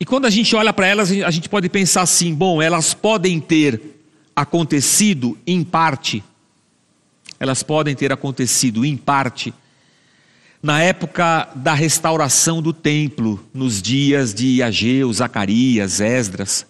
E 0.00 0.04
quando 0.04 0.26
a 0.26 0.30
gente 0.30 0.56
olha 0.56 0.72
para 0.72 0.86
elas, 0.86 1.12
a 1.12 1.30
gente 1.30 1.48
pode 1.48 1.68
pensar 1.68 2.02
assim: 2.02 2.34
bom, 2.34 2.60
elas 2.60 2.92
podem 2.92 3.38
ter 3.38 3.80
acontecido 4.34 5.38
em 5.46 5.62
parte. 5.62 6.24
Elas 7.38 7.62
podem 7.62 7.94
ter 7.94 8.12
acontecido 8.12 8.84
em 8.84 8.96
parte 8.96 9.54
na 10.62 10.82
época 10.82 11.48
da 11.54 11.72
restauração 11.72 12.60
do 12.60 12.72
templo, 12.72 13.42
nos 13.52 13.80
dias 13.80 14.34
de 14.34 14.62
Ageu, 14.62 15.10
Zacarias, 15.12 16.00
Esdras. 16.00 16.66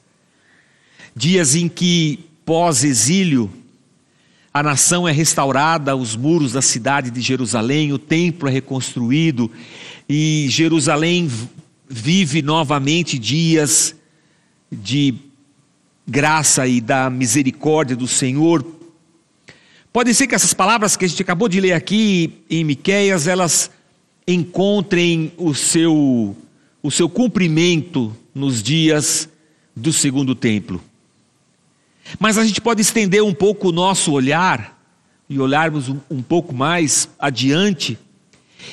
Dias 1.15 1.57
em 1.57 1.69
que, 1.69 2.21
pós-exílio, 2.45 3.51
a 4.55 4.63
nação 4.63 5.09
é 5.09 5.13
restaurada, 5.13 5.97
os 5.97 6.15
muros 6.15 6.53
da 6.53 6.63
cidade 6.63 7.11
de 7.11 7.21
Jerusalém, 7.21 7.93
o 7.93 7.99
templo 7.99 8.49
é 8.49 8.53
reconstruído 8.53 9.51
e 10.09 10.47
Jerusalém 10.49 11.31
vive 11.89 12.43
novamente 12.43 13.19
dias 13.19 13.95
de 14.71 15.15
graça 16.07 16.67
e 16.67 16.81
da 16.81 17.11
misericórdia 17.11 17.97
do 17.97 18.07
Senhor. 18.07 18.65
Pode 19.93 20.15
ser 20.15 20.29
que 20.29 20.35
essas 20.35 20.55
palavras 20.55 20.97
que 20.97 21.05
a 21.05 21.09
gente 21.09 21.23
acabou 21.23 21.49
de 21.49 21.61
ler 21.61 21.73
aqui 21.73 22.45
em 22.49 22.63
Miqueias, 22.65 23.27
elas 23.27 23.71
encontrem 24.33 25.33
o 25.37 25.55
seu 25.55 26.37
o 26.83 26.91
seu 26.91 27.09
cumprimento 27.09 28.17
nos 28.35 28.63
dias 28.63 29.29
do 29.77 29.93
segundo 29.93 30.35
templo. 30.35 30.83
Mas 32.19 32.39
a 32.39 32.45
gente 32.45 32.61
pode 32.61 32.81
estender 32.81 33.23
um 33.23 33.35
pouco 33.35 33.69
o 33.69 33.73
nosso 33.73 34.13
olhar 34.13 34.79
e 35.29 35.39
olharmos 35.39 35.89
um, 35.89 36.01
um 36.11 36.23
pouco 36.23 36.55
mais 36.55 37.09
adiante 37.19 37.99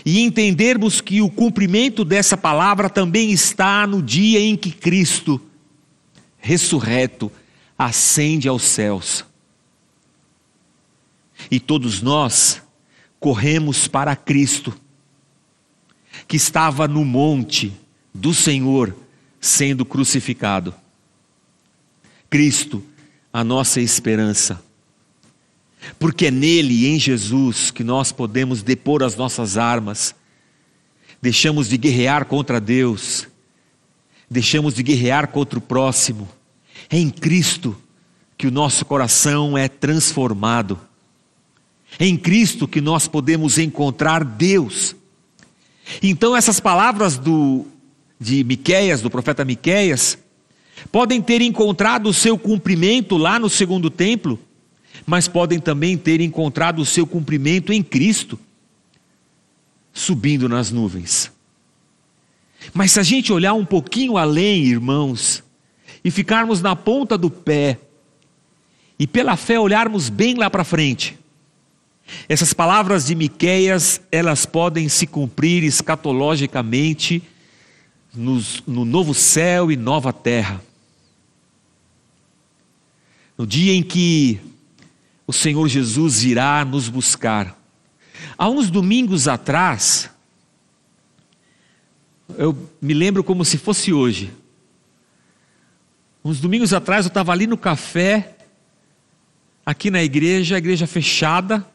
e 0.06 0.22
entendermos 0.22 1.02
que 1.02 1.22
o 1.22 1.30
cumprimento 1.30 2.04
dessa 2.04 2.36
palavra 2.36 2.90
também 2.90 3.32
está 3.32 3.86
no 3.86 4.02
dia 4.02 4.40
em 4.40 4.56
que 4.56 4.72
Cristo, 4.72 5.42
ressurreto, 6.38 7.32
ascende 7.78 8.48
aos 8.48 8.64
céus. 8.64 9.24
E 11.52 11.60
todos 11.60 12.02
nós 12.02 12.62
corremos 13.20 13.88
para 13.88 14.16
Cristo, 14.16 14.74
que 16.28 16.38
estava 16.38 16.88
no 16.88 17.04
monte 17.04 17.74
do 18.14 18.34
Senhor 18.34 18.96
sendo 19.40 19.86
crucificado. 19.86 20.74
Cristo 22.30 22.84
a 23.32 23.44
nossa 23.44 23.80
esperança. 23.80 24.62
Porque 26.00 26.28
é 26.28 26.32
nele, 26.32 26.88
em 26.88 27.00
Jesus, 27.00 27.72
que 27.72 27.84
nós 27.84 28.12
podemos 28.12 28.64
depor 28.64 29.04
as 29.04 29.16
nossas 29.16 29.58
armas, 29.58 30.16
deixamos 31.22 31.70
de 31.70 31.78
guerrear 31.78 32.26
contra 32.26 32.60
Deus, 32.60 33.28
deixamos 34.30 34.74
de 34.74 34.84
guerrear 34.84 35.28
contra 35.28 35.60
o 35.60 35.62
próximo. 35.62 36.28
É 36.90 36.98
em 36.98 37.10
Cristo 37.10 37.78
que 38.38 38.48
o 38.48 38.52
nosso 38.52 38.86
coração 38.86 39.58
é 39.58 39.68
transformado. 39.68 40.80
É 42.00 42.06
em 42.06 42.18
Cristo 42.18 42.68
que 42.68 42.82
nós 42.82 43.08
podemos 43.08 43.58
encontrar 43.58 44.24
Deus. 44.24 44.96
Então 46.02 46.36
essas 46.36 46.60
palavras 46.60 47.18
do 47.18 47.66
de 48.20 48.44
Miqueias, 48.44 49.02
do 49.02 49.10
profeta 49.10 49.46
Miqueias, 49.46 50.18
podem 50.92 51.22
ter 51.22 51.42
encontrado 51.42 52.08
o 52.10 52.14
seu 52.14 52.38
cumprimento 52.38 53.18
lá 53.18 53.38
no 53.38 53.50
segundo 53.50 53.90
templo, 53.90 54.40
mas 55.06 55.28
podem 55.28 55.60
também 55.60 55.98
ter 55.98 56.20
encontrado 56.22 56.80
o 56.80 56.86
seu 56.86 57.06
cumprimento 57.06 57.72
em 57.72 57.84
Cristo, 57.84 58.40
subindo 59.94 60.50
nas 60.50 60.72
nuvens. 60.72 61.32
Mas 62.74 62.92
se 62.92 63.00
a 63.00 63.04
gente 63.04 63.32
olhar 63.32 63.54
um 63.54 63.66
pouquinho 63.66 64.18
além, 64.18 64.66
irmãos, 64.66 65.44
e 66.04 66.12
ficarmos 66.12 66.62
na 66.62 66.76
ponta 66.76 67.18
do 67.18 67.30
pé, 67.30 67.80
e 69.00 69.06
pela 69.06 69.38
fé 69.38 69.60
olharmos 69.60 70.10
bem 70.10 70.36
lá 70.36 70.50
para 70.50 70.64
frente, 70.64 71.18
essas 72.30 72.54
palavras 72.54 73.06
de 73.06 73.16
Miqueias, 73.16 74.02
elas 74.12 74.46
podem 74.46 74.88
se 74.90 75.06
cumprir 75.06 75.64
escatologicamente 75.64 77.22
nos, 78.14 78.64
no 78.66 78.86
novo 78.86 79.14
céu 79.14 79.72
e 79.72 79.76
nova 79.76 80.12
terra 80.14 80.62
no 83.38 83.46
dia 83.46 83.74
em 83.74 83.84
que 83.84 84.40
o 85.28 85.32
Senhor 85.32 85.68
Jesus 85.68 86.24
irá 86.24 86.66
nos 86.66 86.90
buscar. 86.90 87.56
Há 88.36 88.50
uns 88.50 88.72
domingos 88.72 89.28
atrás, 89.28 90.10
eu 92.36 92.58
me 92.82 92.94
lembro 92.94 93.24
como 93.24 93.46
se 93.46 93.58
fosse 93.58 93.94
hoje. 93.94 94.34
Uns 96.24 96.40
domingos 96.40 96.74
atrás 96.74 97.06
eu 97.06 97.10
estava 97.10 97.32
ali 97.32 97.46
no 97.46 97.58
café, 97.58 98.36
aqui 99.64 99.92
na 99.92 100.04
igreja, 100.04 100.56
a 100.56 100.58
igreja 100.58 100.88
fechada, 100.88 101.66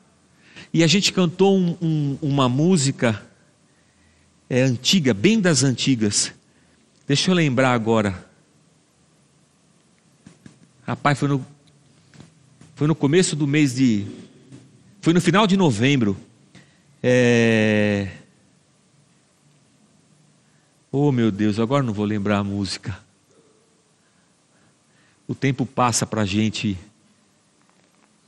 e 0.72 0.82
a 0.82 0.86
gente 0.86 1.12
cantou 1.12 1.56
um, 1.56 1.76
um, 1.82 2.18
uma 2.22 2.48
música 2.48 3.22
é, 4.48 4.62
antiga, 4.62 5.12
bem 5.12 5.38
das 5.38 5.62
antigas. 5.62 6.32
Deixa 7.06 7.30
eu 7.30 7.34
lembrar 7.34 7.72
agora. 7.72 8.26
Rapaz, 10.86 11.18
foi 11.18 11.28
no, 11.28 11.46
foi 12.74 12.86
no 12.86 12.94
começo 12.94 13.36
do 13.36 13.46
mês 13.46 13.74
de. 13.74 14.06
Foi 15.00 15.12
no 15.12 15.20
final 15.20 15.46
de 15.46 15.56
novembro. 15.56 16.16
É... 17.02 18.08
Oh 20.90 21.12
meu 21.12 21.30
Deus, 21.30 21.58
agora 21.58 21.82
não 21.82 21.92
vou 21.92 22.04
lembrar 22.04 22.38
a 22.38 22.44
música. 22.44 22.98
O 25.28 25.34
tempo 25.34 25.66
passa 25.66 26.06
para 26.06 26.24
gente 26.24 26.78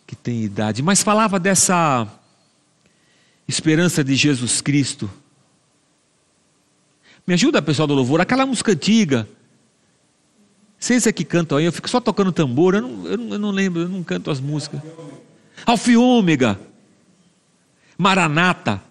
que 0.07 0.15
tem 0.15 0.43
idade. 0.43 0.83
Mas 0.83 1.03
falava 1.03 1.39
dessa 1.39 2.09
esperança 3.47 4.03
de 4.03 4.15
Jesus 4.15 4.61
Cristo. 4.61 5.11
Me 7.27 7.35
ajuda, 7.35 7.63
pessoal 7.63 7.89
do 7.89 7.95
louvor, 7.95 8.21
aquela 8.21 8.45
música 8.45 8.73
antiga. 8.73 9.29
Vocês 10.79 11.07
é 11.07 11.13
que 11.13 11.25
cantam 11.25 11.57
aí, 11.57 11.65
eu 11.65 11.73
fico 11.73 11.89
só 11.89 12.01
tocando 12.01 12.31
tambor, 12.33 12.75
eu 12.75 12.83
não, 12.83 13.07
eu 13.07 13.17
não, 13.17 13.33
eu 13.33 13.39
não 13.39 13.51
lembro, 13.51 13.83
eu 13.83 13.89
não 13.89 14.03
canto 14.03 14.31
as 14.31 14.41
músicas. 14.41 14.81
Alfa 15.65 15.91
e 15.91 15.97
Ômega, 15.97 16.61
Maranata. 17.97 18.83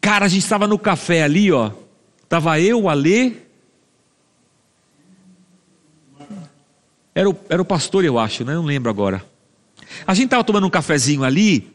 Cara, 0.00 0.24
a 0.24 0.28
gente 0.28 0.42
estava 0.42 0.66
no 0.66 0.78
café 0.78 1.22
ali, 1.22 1.52
ó. 1.52 1.72
Tava 2.28 2.58
eu, 2.60 2.82
o 2.82 2.88
Alê. 2.88 3.34
Era 7.14 7.28
o, 7.28 7.36
era 7.48 7.60
o 7.60 7.64
pastor, 7.64 8.04
eu 8.04 8.18
acho, 8.18 8.44
né? 8.44 8.54
Não 8.54 8.64
lembro 8.64 8.88
agora. 8.88 9.22
A 10.06 10.14
gente 10.14 10.26
estava 10.26 10.42
tomando 10.42 10.66
um 10.66 10.70
cafezinho 10.70 11.24
ali, 11.24 11.70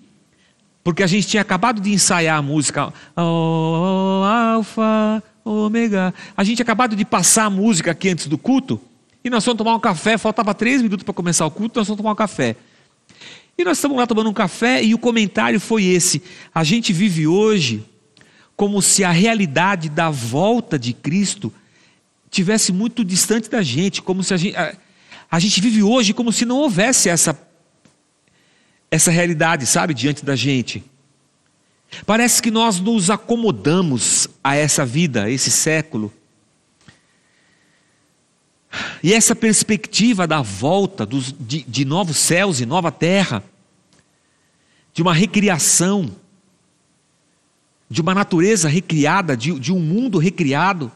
porque 0.88 1.04
a 1.04 1.08
gente 1.08 1.28
tinha 1.28 1.42
acabado 1.42 1.82
de 1.82 1.92
ensaiar 1.92 2.38
a 2.38 2.42
música. 2.42 2.94
Oh, 3.14 4.24
Alfa, 4.24 5.22
Ômega. 5.44 6.14
A 6.36 6.46
gente 6.46 6.56
tinha 6.56 6.64
acabado 6.64 6.96
de 6.96 7.04
passar 7.04 7.44
a 7.44 7.50
música 7.50 7.92
aqui 7.92 8.08
antes 8.08 8.28
do 8.28 8.38
culto. 8.38 8.80
E 9.22 9.30
nós 9.30 9.44
fomos 9.44 9.58
tomar 9.58 9.76
um 9.76 9.82
café, 9.82 10.18
faltava 10.18 10.54
três 10.54 10.82
minutos 10.82 11.04
para 11.04 11.14
começar 11.14 11.46
o 11.46 11.52
culto, 11.52 11.78
nós 11.78 11.88
fomos 11.88 11.98
tomar 11.98 12.14
um 12.14 12.16
café. 12.16 12.56
E 13.58 13.66
nós 13.66 13.80
estamos 13.80 13.98
lá 13.98 14.08
tomando 14.08 14.30
um 14.30 14.34
café 14.34 14.82
e 14.82 14.94
o 14.94 14.98
comentário 14.98 15.60
foi 15.60 15.84
esse: 15.84 16.24
a 16.56 16.64
gente 16.64 16.94
vive 16.94 17.28
hoje 17.28 17.84
como 18.56 18.82
se 18.82 19.04
a 19.04 19.12
realidade 19.12 19.90
da 19.90 20.10
volta 20.10 20.80
de 20.80 20.94
Cristo 20.94 21.54
tivesse 22.32 22.72
muito 22.72 23.04
distante 23.04 23.50
da 23.50 23.62
gente, 23.62 24.02
como 24.02 24.24
se 24.24 24.34
a 24.34 24.38
gente, 24.38 24.56
a, 24.56 24.74
a 25.30 25.38
gente 25.38 25.60
vive 25.60 25.84
hoje 25.84 26.14
como 26.14 26.32
se 26.32 26.46
não 26.46 26.56
houvesse 26.60 27.10
essa 27.10 27.38
essa 28.90 29.12
realidade, 29.12 29.66
sabe, 29.66 29.94
diante 29.94 30.24
da 30.24 30.36
gente. 30.36 30.84
Parece 32.06 32.42
que 32.42 32.52
nós 32.52 32.80
nos 32.80 33.10
acomodamos 33.10 34.28
a 34.44 34.56
essa 34.56 34.86
vida, 34.86 35.24
a 35.24 35.30
esse 35.30 35.52
século. 35.52 36.14
E 39.02 39.14
essa 39.14 39.36
perspectiva 39.36 40.28
da 40.28 40.42
volta 40.42 41.06
dos, 41.06 41.34
de, 41.40 41.64
de 41.64 41.86
novos 41.86 42.18
céus 42.18 42.60
e 42.60 42.66
nova 42.66 42.92
terra, 42.92 43.44
de 44.94 45.02
uma 45.02 45.14
recriação, 45.14 46.12
de 47.90 48.02
uma 48.02 48.14
natureza 48.14 48.68
recriada, 48.68 49.38
de, 49.38 49.58
de 49.60 49.72
um 49.72 49.80
mundo 49.80 50.18
recriado, 50.18 50.92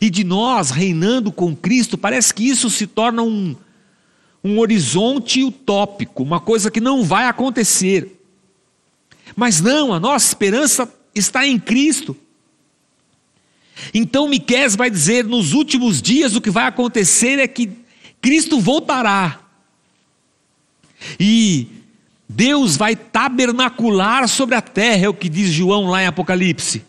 e 0.00 0.08
de 0.08 0.24
nós 0.24 0.70
reinando 0.70 1.30
com 1.30 1.54
Cristo, 1.54 1.98
parece 1.98 2.32
que 2.32 2.48
isso 2.48 2.70
se 2.70 2.86
torna 2.86 3.22
um, 3.22 3.54
um 4.44 4.58
horizonte 4.58 5.42
utópico, 5.42 6.22
uma 6.22 6.40
coisa 6.40 6.70
que 6.70 6.80
não 6.80 7.04
vai 7.04 7.26
acontecer. 7.26 8.20
Mas 9.36 9.60
não, 9.60 9.92
a 9.92 10.00
nossa 10.00 10.28
esperança 10.28 10.92
está 11.14 11.46
em 11.46 11.58
Cristo. 11.58 12.16
Então 13.94 14.28
Miqués 14.28 14.76
vai 14.76 14.90
dizer: 14.90 15.24
nos 15.24 15.52
últimos 15.52 16.02
dias 16.02 16.34
o 16.34 16.40
que 16.40 16.50
vai 16.50 16.66
acontecer 16.66 17.38
é 17.38 17.46
que 17.46 17.70
Cristo 18.20 18.60
voltará. 18.60 19.40
E 21.18 21.66
Deus 22.28 22.76
vai 22.76 22.94
tabernacular 22.94 24.28
sobre 24.28 24.54
a 24.54 24.62
terra, 24.62 25.06
é 25.06 25.08
o 25.08 25.14
que 25.14 25.28
diz 25.28 25.50
João 25.50 25.86
lá 25.86 26.02
em 26.02 26.06
Apocalipse. 26.06 26.84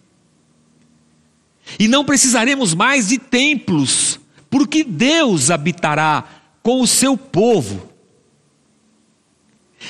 E 1.79 1.87
não 1.87 2.05
precisaremos 2.05 2.73
mais 2.73 3.07
de 3.07 3.17
templos, 3.17 4.19
porque 4.49 4.83
Deus 4.83 5.49
habitará 5.49 6.42
com 6.63 6.81
o 6.81 6.87
seu 6.87 7.17
povo. 7.17 7.89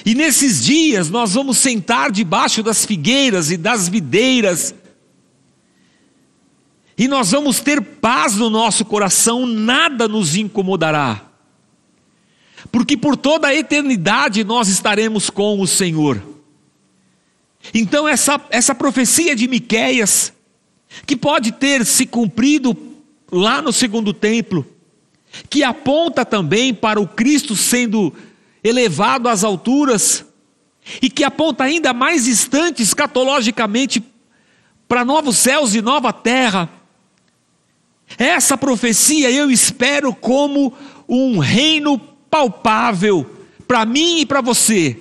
E 0.03 0.15
nesses 0.15 0.65
dias 0.65 1.09
nós 1.11 1.35
vamos 1.35 1.59
sentar 1.59 2.11
debaixo 2.11 2.63
das 2.63 2.83
figueiras 2.83 3.51
e 3.51 3.57
das 3.57 3.87
videiras, 3.87 4.73
e 6.97 7.07
nós 7.07 7.31
vamos 7.31 7.59
ter 7.59 7.81
paz 7.81 8.35
no 8.35 8.49
nosso 8.49 8.85
coração, 8.85 9.45
nada 9.45 10.07
nos 10.07 10.35
incomodará, 10.35 11.21
porque 12.71 12.97
por 12.97 13.15
toda 13.15 13.47
a 13.47 13.55
eternidade 13.55 14.43
nós 14.43 14.67
estaremos 14.67 15.29
com 15.29 15.59
o 15.61 15.67
Senhor. 15.67 16.21
Então, 17.73 18.07
essa, 18.07 18.41
essa 18.49 18.75
profecia 18.75 19.35
de 19.35 19.47
Miquéias, 19.47 20.33
que 21.05 21.15
pode 21.15 21.51
ter 21.53 21.85
se 21.85 22.05
cumprido 22.05 22.75
lá 23.31 23.61
no 23.61 23.71
segundo 23.71 24.13
templo, 24.13 24.65
que 25.49 25.63
aponta 25.63 26.25
também 26.25 26.73
para 26.73 26.99
o 26.99 27.07
Cristo 27.07 27.55
sendo 27.55 28.13
elevado 28.63 29.27
às 29.27 29.43
alturas, 29.43 30.25
e 31.01 31.09
que 31.09 31.23
aponta 31.23 31.63
ainda 31.63 31.93
mais 31.93 32.25
distante 32.25 32.81
escatologicamente 32.81 34.03
para 34.87 35.05
novos 35.05 35.37
céus 35.37 35.73
e 35.73 35.81
nova 35.81 36.11
terra. 36.11 36.69
Essa 38.17 38.57
profecia 38.57 39.31
eu 39.31 39.49
espero 39.49 40.13
como 40.13 40.73
um 41.07 41.39
reino 41.39 41.97
palpável 41.97 43.29
para 43.67 43.85
mim 43.85 44.19
e 44.19 44.25
para 44.25 44.41
você 44.41 44.97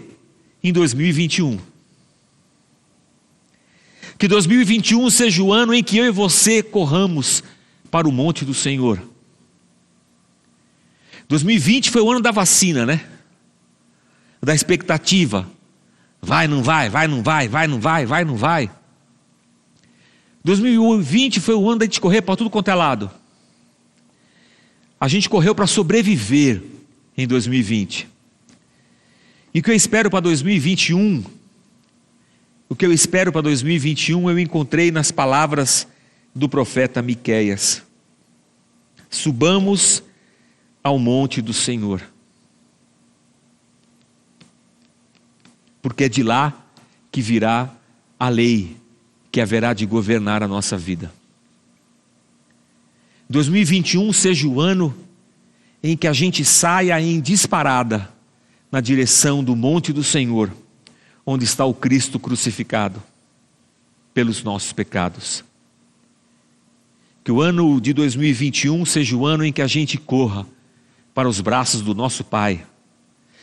em 0.63 0.73
2021. 0.73 1.59
Que 4.19 4.29
2021 4.29 5.11
seja 5.11 5.43
o 5.43 5.53
ano 5.53 5.75
em 5.75 5.83
que 5.83 5.99
eu 5.99 6.07
e 6.07 6.11
você 6.11 6.63
corramos 6.63 7.43
para 7.91 8.09
o 8.09 8.13
monte 8.13 8.45
do 8.45 8.55
Senhor. 8.55 9.12
2020 11.33 11.91
foi 11.91 12.03
o 12.03 12.11
ano 12.11 12.21
da 12.21 12.31
vacina, 12.31 12.85
né? 12.85 13.07
Da 14.43 14.55
expectativa. 14.55 15.51
Vai, 16.21 16.47
não 16.47 16.63
vai, 16.63 16.91
vai, 16.91 17.09
não 17.09 17.23
vai, 17.23 17.49
vai, 17.49 17.67
não 17.67 17.81
vai, 17.81 18.05
vai, 18.05 18.23
não 18.23 18.37
vai. 18.37 18.71
2020 20.45 21.41
foi 21.41 21.55
o 21.55 21.71
ano 21.71 21.79
da 21.79 21.85
gente 21.87 22.03
correr 22.03 22.21
para 22.21 22.37
tudo 22.37 22.51
quanto 22.51 22.69
é 22.69 22.75
lado. 22.75 23.11
A 25.01 25.09
gente 25.09 25.27
correu 25.31 25.55
para 25.55 25.67
sobreviver 25.67 26.63
em 27.17 27.27
2020. 27.27 28.07
E 29.55 29.61
o 29.61 29.63
que 29.63 29.71
eu 29.71 29.75
espero 29.75 30.11
para 30.11 30.21
2021, 30.21 31.25
o 32.69 32.77
que 32.77 32.85
eu 32.85 32.93
espero 32.93 33.33
para 33.33 33.41
2021, 33.41 34.29
eu 34.29 34.39
encontrei 34.39 34.91
nas 34.91 35.11
palavras 35.11 35.89
do 36.35 36.47
profeta 36.47 37.01
Miqueias. 37.01 37.83
Subamos 39.09 40.03
ao 40.83 40.99
monte 40.99 41.41
do 41.41 41.53
Senhor. 41.53 42.03
Porque 45.81 46.05
é 46.05 46.09
de 46.09 46.23
lá 46.23 46.53
que 47.11 47.21
virá 47.21 47.71
a 48.19 48.29
lei 48.29 48.77
que 49.31 49.41
haverá 49.41 49.73
de 49.73 49.87
governar 49.87 50.43
a 50.43 50.49
nossa 50.49 50.77
vida. 50.77 51.13
2021 53.29 54.13
seja 54.13 54.47
o 54.47 54.61
ano 54.61 54.95
em 55.83 55.97
que 55.97 56.07
a 56.07 56.13
gente 56.13 56.45
saia 56.45 57.01
em 57.01 57.21
disparada 57.21 58.09
na 58.71 58.81
direção 58.81 59.43
do 59.43 59.57
monte 59.57 59.93
do 59.93 60.05
Senhor, 60.05 60.53
onde 61.25 61.45
está 61.45 61.65
o 61.65 61.75
Cristo 61.75 62.19
crucificado 62.19 63.03
pelos 64.15 64.43
nossos 64.43 64.73
pecados. 64.73 65.43
Que 67.25 67.33
o 67.33 67.41
ano 67.41 67.81
de 67.81 67.93
2021 67.93 68.85
seja 68.85 69.17
o 69.17 69.27
ano 69.27 69.45
em 69.45 69.53
que 69.53 69.63
a 69.63 69.67
gente 69.67 69.97
corra 69.97 70.47
para 71.15 71.29
os 71.29 71.41
braços 71.41 71.83
do 71.83 71.95
nosso 71.95 72.25
Pai, 72.25 72.65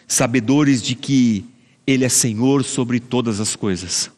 sabedores 0.08 0.82
de 0.82 0.95
que 0.95 1.45
Ele 1.86 2.05
é 2.05 2.10
Senhor 2.10 2.63
sobre 2.63 2.99
todas 2.99 3.39
as 3.39 3.55
coisas 3.55 4.12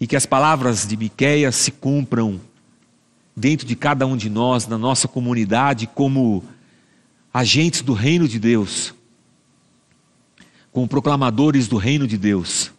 e 0.00 0.06
que 0.06 0.16
as 0.16 0.26
palavras 0.26 0.86
de 0.86 0.96
Miqueias 0.96 1.56
se 1.56 1.70
cumpram 1.70 2.40
dentro 3.34 3.66
de 3.66 3.74
cada 3.74 4.06
um 4.06 4.16
de 4.16 4.28
nós, 4.28 4.66
na 4.66 4.78
nossa 4.78 5.08
comunidade, 5.08 5.86
como 5.86 6.44
agentes 7.32 7.82
do 7.82 7.92
reino 7.92 8.28
de 8.28 8.38
Deus, 8.38 8.94
como 10.72 10.88
proclamadores 10.88 11.68
do 11.68 11.76
reino 11.76 12.06
de 12.06 12.16
Deus. 12.16 12.72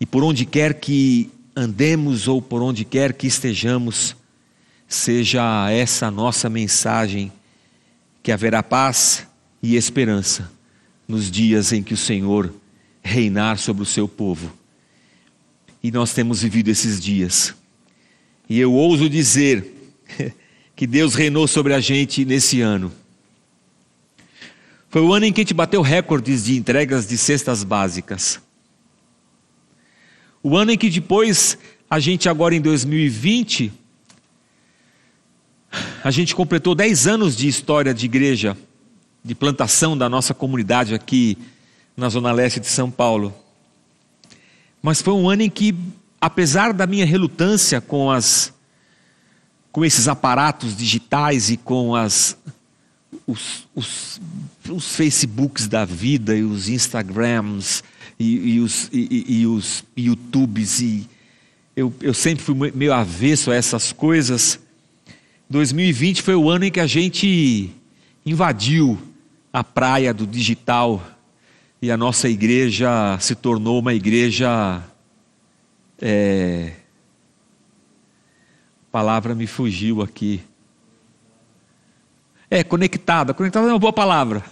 E 0.00 0.06
por 0.06 0.24
onde 0.24 0.44
quer 0.44 0.80
que 0.80 1.30
andemos 1.54 2.26
ou 2.26 2.42
por 2.42 2.62
onde 2.62 2.84
quer 2.84 3.12
que 3.12 3.26
estejamos, 3.26 4.16
seja 4.88 5.70
essa 5.70 6.06
a 6.06 6.10
nossa 6.10 6.48
mensagem 6.48 7.32
que 8.22 8.32
haverá 8.32 8.62
paz 8.62 9.26
e 9.62 9.76
esperança 9.76 10.50
nos 11.06 11.30
dias 11.30 11.72
em 11.72 11.82
que 11.82 11.94
o 11.94 11.96
Senhor 11.96 12.52
reinar 13.02 13.58
sobre 13.58 13.82
o 13.82 13.86
seu 13.86 14.08
povo. 14.08 14.52
E 15.82 15.90
nós 15.90 16.14
temos 16.14 16.42
vivido 16.42 16.68
esses 16.68 17.00
dias. 17.00 17.54
E 18.48 18.58
eu 18.58 18.72
ouso 18.72 19.08
dizer 19.08 19.72
que 20.74 20.86
Deus 20.86 21.14
reinou 21.14 21.46
sobre 21.46 21.74
a 21.74 21.80
gente 21.80 22.24
nesse 22.24 22.60
ano. 22.60 22.90
Foi 24.88 25.02
o 25.02 25.12
ano 25.12 25.26
em 25.26 25.32
que 25.32 25.40
a 25.40 25.44
gente 25.44 25.54
bateu 25.54 25.82
recordes 25.82 26.44
de 26.44 26.56
entregas 26.56 27.06
de 27.06 27.18
cestas 27.18 27.64
básicas. 27.64 28.40
O 30.42 30.56
ano 30.56 30.70
em 30.70 30.78
que 30.78 30.88
depois, 30.88 31.58
a 31.88 31.98
gente 31.98 32.28
agora 32.28 32.54
em 32.54 32.60
2020, 32.60 33.72
a 36.02 36.10
gente 36.10 36.34
completou 36.34 36.74
10 36.74 37.06
anos 37.06 37.36
de 37.36 37.48
história 37.48 37.94
de 37.94 38.04
igreja, 38.06 38.56
de 39.24 39.34
plantação 39.34 39.96
da 39.96 40.08
nossa 40.08 40.34
comunidade 40.34 40.94
aqui 40.94 41.38
na 41.96 42.08
Zona 42.08 42.32
Leste 42.32 42.60
de 42.60 42.66
São 42.66 42.90
Paulo. 42.90 43.34
Mas 44.82 45.00
foi 45.00 45.14
um 45.14 45.28
ano 45.30 45.42
em 45.42 45.50
que, 45.50 45.74
apesar 46.20 46.72
da 46.72 46.86
minha 46.86 47.06
relutância 47.06 47.80
com 47.80 48.10
as 48.10 48.52
com 49.72 49.84
esses 49.84 50.06
aparatos 50.06 50.76
digitais 50.76 51.50
e 51.50 51.56
com 51.56 51.96
as 51.96 52.36
os, 53.26 53.66
os, 53.74 54.20
os 54.68 54.94
Facebooks 54.94 55.66
da 55.66 55.84
vida 55.84 56.36
e 56.36 56.44
os 56.44 56.68
Instagrams 56.68 57.82
e, 58.18 58.54
e 58.54 58.60
os, 58.60 58.88
e, 58.92 59.40
e, 59.40 59.46
os 59.46 59.84
YouTubes 59.96 60.80
e 60.80 61.08
eu, 61.74 61.92
eu 62.00 62.14
sempre 62.14 62.44
fui 62.44 62.72
meio 62.72 62.92
avesso 62.92 63.50
a 63.50 63.54
essas 63.54 63.92
coisas. 63.92 64.60
2020 65.54 66.20
foi 66.20 66.34
o 66.34 66.50
ano 66.50 66.64
em 66.64 66.70
que 66.72 66.80
a 66.80 66.86
gente 66.88 67.70
invadiu 68.26 68.98
a 69.52 69.62
praia 69.62 70.12
do 70.12 70.26
digital 70.26 71.00
e 71.80 71.92
a 71.92 71.96
nossa 71.96 72.28
igreja 72.28 73.16
se 73.20 73.36
tornou 73.36 73.78
uma 73.78 73.94
igreja. 73.94 74.82
É, 76.02 76.72
a 78.82 78.90
palavra 78.90 79.32
me 79.32 79.46
fugiu 79.46 80.02
aqui. 80.02 80.40
É, 82.50 82.64
conectada. 82.64 83.32
Conectada 83.32 83.68
é 83.68 83.70
uma 83.70 83.78
boa 83.78 83.92
palavra. 83.92 84.42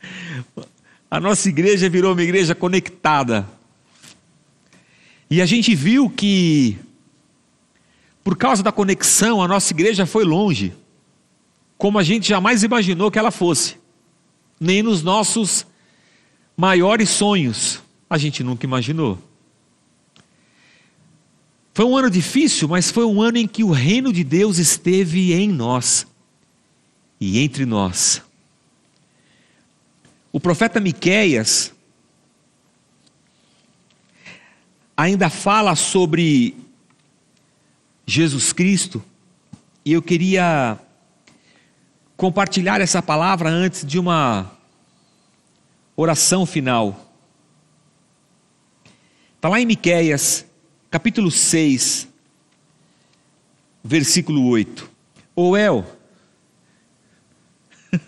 a 1.10 1.20
nossa 1.20 1.46
igreja 1.46 1.90
virou 1.90 2.14
uma 2.14 2.22
igreja 2.22 2.54
conectada. 2.54 3.46
E 5.28 5.42
a 5.42 5.46
gente 5.46 5.74
viu 5.74 6.08
que, 6.08 6.78
por 8.26 8.36
causa 8.36 8.60
da 8.60 8.72
conexão, 8.72 9.40
a 9.40 9.46
nossa 9.46 9.72
igreja 9.72 10.04
foi 10.04 10.24
longe, 10.24 10.74
como 11.78 11.96
a 11.96 12.02
gente 12.02 12.28
jamais 12.28 12.64
imaginou 12.64 13.08
que 13.08 13.20
ela 13.20 13.30
fosse, 13.30 13.76
nem 14.58 14.82
nos 14.82 15.00
nossos 15.00 15.64
maiores 16.56 17.08
sonhos 17.08 17.80
a 18.10 18.18
gente 18.18 18.42
nunca 18.42 18.66
imaginou. 18.66 19.16
Foi 21.72 21.84
um 21.84 21.96
ano 21.96 22.10
difícil, 22.10 22.66
mas 22.66 22.90
foi 22.90 23.04
um 23.04 23.22
ano 23.22 23.38
em 23.38 23.46
que 23.46 23.62
o 23.62 23.70
reino 23.70 24.12
de 24.12 24.24
Deus 24.24 24.58
esteve 24.58 25.32
em 25.32 25.48
nós 25.48 26.04
e 27.20 27.38
entre 27.38 27.64
nós. 27.64 28.20
O 30.32 30.40
profeta 30.40 30.80
Miqueias, 30.80 31.72
ainda 34.96 35.30
fala 35.30 35.76
sobre 35.76 36.65
Jesus 38.06 38.52
Cristo, 38.52 39.02
e 39.84 39.92
eu 39.92 40.00
queria 40.00 40.78
compartilhar 42.16 42.80
essa 42.80 43.02
palavra 43.02 43.50
antes 43.50 43.84
de 43.84 43.98
uma 43.98 44.48
oração 45.96 46.46
final. 46.46 47.12
Está 49.34 49.48
lá 49.48 49.60
em 49.60 49.66
Miquéias, 49.66 50.46
capítulo 50.88 51.32
6, 51.32 52.06
versículo 53.82 54.46
8. 54.50 54.88
Ô 55.34 55.56
El, 55.56 55.84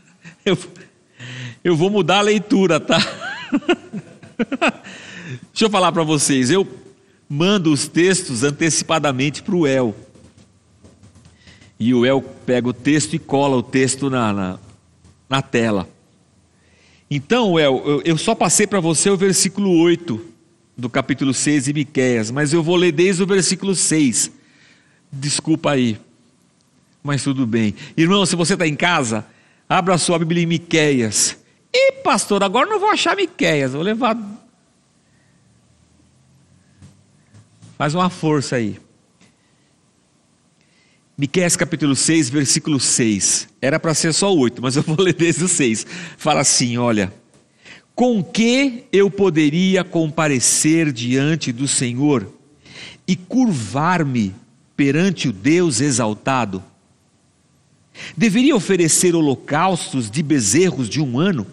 eu, 0.45 0.57
eu 1.65 1.77
vou 1.77 1.91
mudar 1.91 2.19
a 2.19 2.23
leitura, 2.23 2.79
tá? 2.79 2.99
Deixa 5.51 5.65
eu 5.65 5.71
falar 5.71 5.91
para 5.91 6.05
vocês, 6.05 6.51
eu 6.51 6.65
mando 7.29 7.73
os 7.73 7.87
textos 7.87 8.43
antecipadamente 8.43 9.43
para 9.43 9.55
o 9.55 9.67
El. 9.67 9.95
E 11.79 11.93
o 11.93 12.07
El 12.07 12.23
pega 12.23 12.69
o 12.69 12.73
texto 12.73 13.15
e 13.15 13.19
cola 13.19 13.57
o 13.57 13.63
texto 13.63 14.09
na, 14.09 14.33
na, 14.33 14.59
na 15.29 15.43
tela. 15.43 15.89
Então, 17.11 17.59
El, 17.59 17.83
eu, 17.85 18.03
eu 18.05 18.19
só 18.19 18.35
passei 18.35 18.67
para 18.67 18.81
você 18.81 19.11
o 19.11 19.17
versículo 19.17 19.79
8 19.79 20.21
do 20.77 20.89
capítulo 20.89 21.35
6 21.35 21.65
de 21.65 21.73
Miquéias, 21.73 22.31
mas 22.31 22.53
eu 22.53 22.63
vou 22.63 22.77
ler 22.77 22.93
desde 22.93 23.23
o 23.23 23.27
versículo 23.27 23.75
6. 23.75 24.31
Desculpa 25.11 25.73
aí, 25.73 25.99
mas 27.03 27.23
tudo 27.23 27.47
bem. 27.47 27.75
Irmão, 27.97 28.25
se 28.25 28.37
você 28.37 28.53
está 28.53 28.67
em 28.67 28.77
casa, 28.77 29.27
abra 29.69 29.95
a 29.95 29.99
sua 29.99 30.19
Bíblia 30.19 30.43
em 30.43 30.47
Miquéias. 30.47 31.37
E 31.73 31.93
pastor, 32.03 32.43
agora 32.43 32.69
não 32.69 32.79
vou 32.79 32.91
achar 32.91 33.17
Miquéias, 33.17 33.73
vou 33.73 33.83
levar 33.83 34.17
Faz 37.79 37.95
uma 37.95 38.11
força 38.11 38.57
aí. 38.57 38.77
Miqueias 41.17 41.55
capítulo 41.55 41.95
6, 41.95 42.29
versículo 42.29 42.81
6. 42.81 43.49
Era 43.63 43.79
para 43.79 43.95
ser 43.95 44.13
só 44.13 44.35
8, 44.35 44.61
mas 44.61 44.75
eu 44.75 44.83
vou 44.83 44.97
ler 45.03 45.15
desde 45.15 45.45
o 45.45 45.49
6. 45.49 45.87
Fala 46.17 46.41
assim: 46.41 46.77
olha. 46.77 47.15
Com 47.95 48.23
que 48.23 48.85
eu 48.93 49.11
poderia 49.11 49.83
comparecer 49.83 50.93
diante 50.93 51.51
do 51.51 51.67
Senhor 51.67 52.33
e 53.07 53.17
curvar-me 53.17 54.35
perante 54.77 55.29
o 55.29 55.33
Deus 55.33 55.81
exaltado? 55.81 56.63
Deveria 58.17 58.55
oferecer 58.55 59.17
holocaustos 59.17 60.09
de 60.09 60.23
bezerros 60.23 60.89
de 60.89 61.01
um 61.01 61.19
ano? 61.19 61.45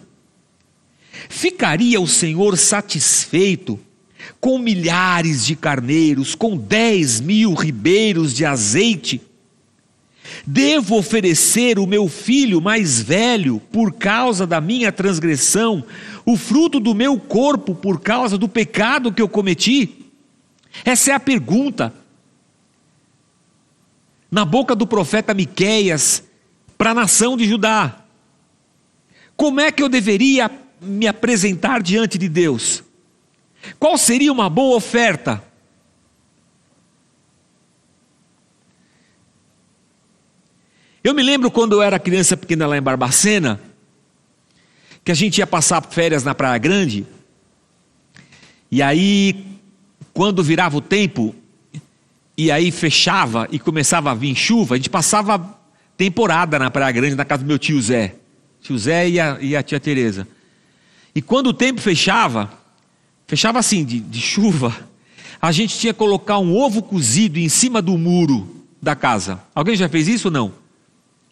Ficaria 1.28 2.00
o 2.00 2.06
Senhor 2.06 2.56
satisfeito 2.56 3.80
com 4.40 4.58
milhares 4.58 5.44
de 5.44 5.56
carneiros, 5.56 6.34
com 6.34 6.56
dez 6.56 7.20
mil 7.20 7.54
ribeiros 7.54 8.34
de 8.34 8.44
azeite? 8.44 9.20
Devo 10.46 10.96
oferecer 10.96 11.78
o 11.78 11.86
meu 11.86 12.08
filho 12.08 12.60
mais 12.60 13.00
velho 13.00 13.60
por 13.72 13.92
causa 13.92 14.46
da 14.46 14.60
minha 14.60 14.92
transgressão, 14.92 15.84
o 16.24 16.36
fruto 16.36 16.78
do 16.78 16.94
meu 16.94 17.18
corpo 17.18 17.74
por 17.74 18.00
causa 18.00 18.36
do 18.36 18.48
pecado 18.48 19.12
que 19.12 19.22
eu 19.22 19.28
cometi? 19.28 20.06
Essa 20.84 21.12
é 21.12 21.14
a 21.14 21.20
pergunta. 21.20 21.92
Na 24.30 24.44
boca 24.44 24.74
do 24.74 24.86
profeta 24.86 25.32
Miqueias 25.32 26.22
para 26.76 26.90
a 26.90 26.94
nação 26.94 27.36
de 27.36 27.46
Judá. 27.46 28.04
Como 29.36 29.60
é 29.60 29.70
que 29.70 29.82
eu 29.82 29.88
deveria 29.88 30.50
me 30.80 31.06
apresentar 31.06 31.82
diante 31.82 32.18
de 32.18 32.28
Deus? 32.28 32.82
Qual 33.78 33.96
seria 33.98 34.32
uma 34.32 34.48
boa 34.48 34.76
oferta? 34.76 35.42
Eu 41.02 41.14
me 41.14 41.22
lembro 41.22 41.50
quando 41.50 41.74
eu 41.74 41.82
era 41.82 41.98
criança 41.98 42.36
pequena 42.36 42.66
lá 42.66 42.76
em 42.76 42.82
Barbacena, 42.82 43.60
que 45.04 45.12
a 45.12 45.14
gente 45.14 45.38
ia 45.38 45.46
passar 45.46 45.80
férias 45.82 46.24
na 46.24 46.34
Praia 46.34 46.58
Grande, 46.58 47.06
e 48.70 48.82
aí, 48.82 49.46
quando 50.12 50.42
virava 50.42 50.76
o 50.76 50.80
tempo, 50.80 51.34
e 52.36 52.50
aí 52.50 52.70
fechava 52.70 53.46
e 53.50 53.58
começava 53.58 54.10
a 54.10 54.14
vir 54.14 54.34
chuva, 54.34 54.74
a 54.74 54.76
gente 54.76 54.90
passava 54.90 55.56
temporada 55.96 56.58
na 56.58 56.70
Praia 56.70 56.92
Grande, 56.92 57.14
na 57.14 57.24
casa 57.24 57.44
do 57.44 57.46
meu 57.46 57.58
tio 57.58 57.80
Zé. 57.80 58.16
Tio 58.60 58.76
Zé 58.76 59.08
e 59.08 59.20
a, 59.20 59.38
e 59.40 59.56
a 59.56 59.62
tia 59.62 59.78
Tereza. 59.78 60.26
E 61.14 61.22
quando 61.22 61.46
o 61.48 61.54
tempo 61.54 61.80
fechava, 61.80 62.52
fechava 63.26 63.58
assim, 63.58 63.84
de, 63.84 64.00
de 64.00 64.20
chuva, 64.20 64.74
a 65.40 65.52
gente 65.52 65.78
tinha 65.78 65.92
que 65.92 65.98
colocar 65.98 66.38
um 66.38 66.56
ovo 66.56 66.82
cozido 66.82 67.38
em 67.38 67.48
cima 67.48 67.82
do 67.82 67.96
muro 67.98 68.64
da 68.80 68.94
casa. 68.94 69.42
Alguém 69.54 69.76
já 69.76 69.88
fez 69.88 70.08
isso 70.08 70.28
ou 70.28 70.32
não? 70.32 70.52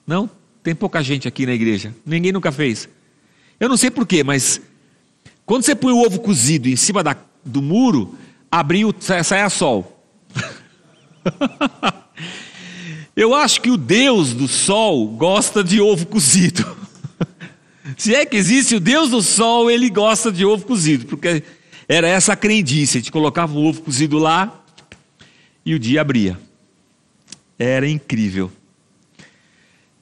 Não? 0.06 0.28
Tem 0.62 0.74
pouca 0.74 1.02
gente 1.02 1.28
aqui 1.28 1.46
na 1.46 1.52
igreja. 1.52 1.94
Ninguém 2.04 2.32
nunca 2.32 2.50
fez. 2.52 2.88
Eu 3.58 3.68
não 3.68 3.76
sei 3.76 3.90
porquê, 3.90 4.24
mas 4.24 4.60
quando 5.46 5.62
você 5.62 5.74
põe 5.74 5.92
o 5.92 6.00
ovo 6.04 6.20
cozido 6.20 6.68
em 6.68 6.76
cima 6.76 7.02
da, 7.02 7.16
do 7.44 7.62
muro, 7.62 8.14
abriu, 8.50 8.94
sai 8.98 9.42
a 9.42 9.50
sol. 9.50 10.02
Eu 13.16 13.32
acho 13.32 13.60
que 13.60 13.70
o 13.70 13.76
Deus 13.76 14.32
do 14.32 14.48
sol 14.48 15.06
gosta 15.08 15.62
de 15.62 15.80
ovo 15.80 16.06
cozido. 16.06 16.64
Se 17.96 18.12
é 18.14 18.26
que 18.26 18.36
existe 18.36 18.74
o 18.74 18.80
Deus 18.80 19.10
do 19.10 19.22
sol, 19.22 19.70
ele 19.70 19.88
gosta 19.88 20.32
de 20.32 20.44
ovo 20.44 20.66
cozido, 20.66 21.06
porque 21.06 21.44
era 21.88 22.08
essa 22.08 22.32
a 22.32 22.36
crendice, 22.36 22.98
a 22.98 23.00
gente 23.00 23.12
colocava 23.12 23.52
o 23.54 23.64
ovo 23.64 23.82
cozido 23.82 24.18
lá 24.18 24.64
e 25.64 25.74
o 25.74 25.78
dia 25.78 26.00
abria. 26.00 26.38
Era 27.58 27.88
incrível. 27.88 28.50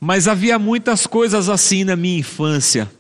Mas 0.00 0.26
havia 0.26 0.58
muitas 0.58 1.06
coisas 1.06 1.48
assim 1.48 1.84
na 1.84 1.96
minha 1.96 2.18
infância. 2.18 2.90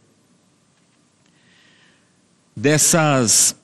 Dessas 2.54 3.56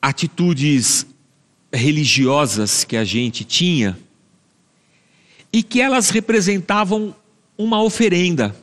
atitudes 0.00 1.06
religiosas 1.72 2.84
que 2.84 2.96
a 2.96 3.04
gente 3.04 3.44
tinha 3.44 3.98
e 5.52 5.62
que 5.62 5.80
elas 5.80 6.10
representavam 6.10 7.14
uma 7.56 7.82
oferenda 7.82 8.56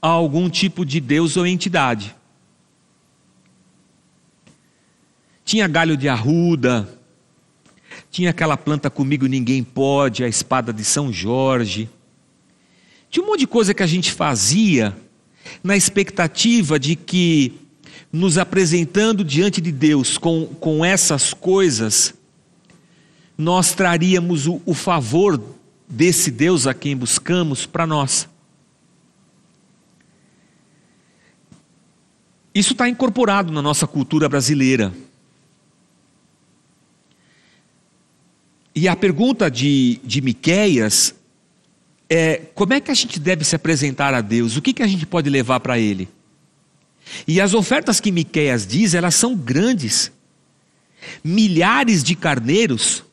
a 0.00 0.08
algum 0.08 0.48
tipo 0.48 0.84
de 0.84 1.00
Deus 1.00 1.36
ou 1.36 1.46
entidade. 1.46 2.14
Tinha 5.44 5.68
galho 5.68 5.96
de 5.96 6.08
arruda, 6.08 6.88
tinha 8.10 8.30
aquela 8.30 8.56
planta 8.56 8.88
comigo 8.88 9.26
ninguém 9.26 9.62
pode, 9.62 10.24
a 10.24 10.28
espada 10.28 10.72
de 10.72 10.84
São 10.84 11.12
Jorge. 11.12 11.88
Tinha 13.10 13.22
um 13.24 13.28
monte 13.28 13.40
de 13.40 13.46
coisa 13.46 13.74
que 13.74 13.82
a 13.82 13.86
gente 13.86 14.12
fazia 14.12 14.96
na 15.62 15.76
expectativa 15.76 16.78
de 16.78 16.96
que, 16.96 17.52
nos 18.12 18.38
apresentando 18.38 19.24
diante 19.24 19.60
de 19.60 19.70
Deus 19.70 20.16
com, 20.16 20.46
com 20.46 20.84
essas 20.84 21.34
coisas, 21.34 22.14
nós 23.36 23.74
traríamos 23.74 24.46
o, 24.46 24.62
o 24.64 24.74
favor 24.74 25.42
desse 25.88 26.30
Deus 26.30 26.66
a 26.66 26.74
quem 26.74 26.96
buscamos 26.96 27.66
para 27.66 27.86
nós. 27.86 28.28
Isso 32.54 32.72
está 32.72 32.88
incorporado 32.88 33.52
na 33.52 33.60
nossa 33.60 33.86
cultura 33.86 34.28
brasileira. 34.28 34.94
E 38.74 38.88
a 38.88 38.96
pergunta 38.96 39.50
de, 39.50 40.00
de 40.02 40.20
Miquéias 40.20 41.14
é 42.10 42.42
como 42.54 42.74
é 42.74 42.80
que 42.80 42.90
a 42.90 42.94
gente 42.94 43.20
deve 43.20 43.44
se 43.44 43.54
apresentar 43.54 44.12
a 44.12 44.20
Deus? 44.20 44.56
O 44.56 44.62
que, 44.62 44.72
que 44.72 44.82
a 44.82 44.86
gente 44.86 45.06
pode 45.06 45.30
levar 45.30 45.60
para 45.60 45.78
Ele? 45.78 46.08
E 47.26 47.40
as 47.40 47.54
ofertas 47.54 48.00
que 48.00 48.10
Miquéias 48.10 48.66
diz, 48.66 48.94
elas 48.94 49.14
são 49.14 49.36
grandes. 49.36 50.10
Milhares 51.22 52.02
de 52.02 52.16
carneiros. 52.16 53.04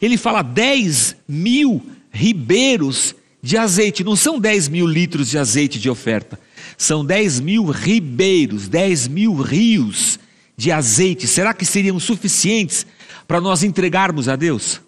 Ele 0.00 0.16
fala 0.16 0.42
10 0.42 1.16
mil 1.28 1.84
ribeiros 2.10 3.14
de 3.42 3.58
azeite. 3.58 4.02
Não 4.02 4.16
são 4.16 4.38
10 4.38 4.68
mil 4.68 4.86
litros 4.86 5.28
de 5.28 5.38
azeite 5.38 5.78
de 5.78 5.90
oferta. 5.90 6.40
São 6.78 7.04
10 7.04 7.40
mil 7.40 7.66
ribeiros, 7.66 8.68
10 8.68 9.08
mil 9.08 9.34
rios 9.34 10.18
de 10.56 10.72
azeite. 10.72 11.26
Será 11.26 11.52
que 11.52 11.66
seriam 11.66 11.98
suficientes 12.00 12.86
para 13.30 13.40
nós 13.40 13.62
entregarmos 13.62 14.28
a 14.28 14.34
Deus? 14.34 14.80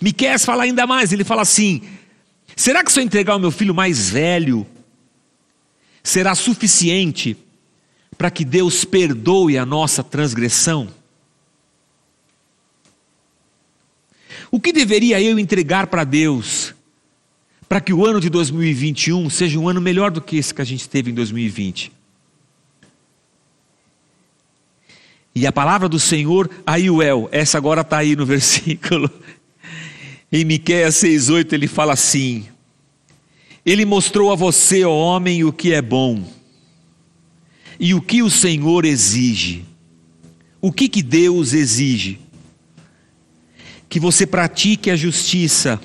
Miqueias 0.00 0.46
fala 0.46 0.62
ainda 0.62 0.86
mais, 0.86 1.12
ele 1.12 1.24
fala 1.24 1.42
assim: 1.42 1.82
será 2.56 2.82
que 2.82 2.90
se 2.90 2.98
eu 2.98 3.04
entregar 3.04 3.36
o 3.36 3.38
meu 3.38 3.50
filho 3.50 3.74
mais 3.74 4.08
velho, 4.08 4.66
será 6.02 6.34
suficiente 6.34 7.36
para 8.16 8.30
que 8.30 8.46
Deus 8.46 8.82
perdoe 8.82 9.58
a 9.58 9.66
nossa 9.66 10.02
transgressão? 10.02 10.88
O 14.50 14.58
que 14.58 14.72
deveria 14.72 15.20
eu 15.20 15.38
entregar 15.38 15.88
para 15.88 16.02
Deus 16.02 16.74
para 17.68 17.78
que 17.78 17.92
o 17.92 18.06
ano 18.06 18.22
de 18.22 18.30
2021 18.30 19.28
seja 19.28 19.58
um 19.58 19.68
ano 19.68 19.82
melhor 19.82 20.10
do 20.10 20.22
que 20.22 20.38
esse 20.38 20.54
que 20.54 20.62
a 20.62 20.64
gente 20.64 20.88
teve 20.88 21.10
em 21.10 21.14
2020? 21.14 21.92
E 25.34 25.46
a 25.46 25.52
palavra 25.52 25.88
do 25.88 25.98
Senhor, 25.98 26.50
Aiuel, 26.66 27.28
essa 27.32 27.56
agora 27.56 27.80
está 27.80 27.98
aí 27.98 28.14
no 28.14 28.24
versículo. 28.26 29.10
Em 30.30 30.44
Miqueias 30.44 30.94
6,8 30.96 31.52
ele 31.52 31.66
fala 31.66 31.92
assim: 31.92 32.46
Ele 33.64 33.84
mostrou 33.84 34.32
a 34.32 34.34
você, 34.34 34.84
ó 34.84 34.92
homem, 34.94 35.44
o 35.44 35.52
que 35.52 35.72
é 35.72 35.82
bom 35.82 36.22
e 37.82 37.94
o 37.94 38.00
que 38.00 38.22
o 38.22 38.30
Senhor 38.30 38.84
exige. 38.84 39.64
O 40.60 40.70
que, 40.70 40.88
que 40.88 41.02
Deus 41.02 41.52
exige? 41.52 42.20
Que 43.88 43.98
você 43.98 44.24
pratique 44.24 44.88
a 44.88 44.94
justiça, 44.94 45.80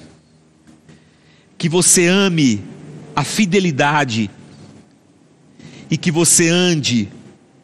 que 1.58 1.68
você 1.68 2.06
ame 2.06 2.62
a 3.16 3.24
fidelidade 3.24 4.30
e 5.90 5.98
que 5.98 6.12
você 6.12 6.50
ande 6.50 7.10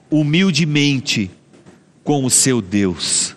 humildemente 0.10 1.30
com 2.04 2.26
o 2.26 2.30
seu 2.30 2.62
Deus. 2.62 3.36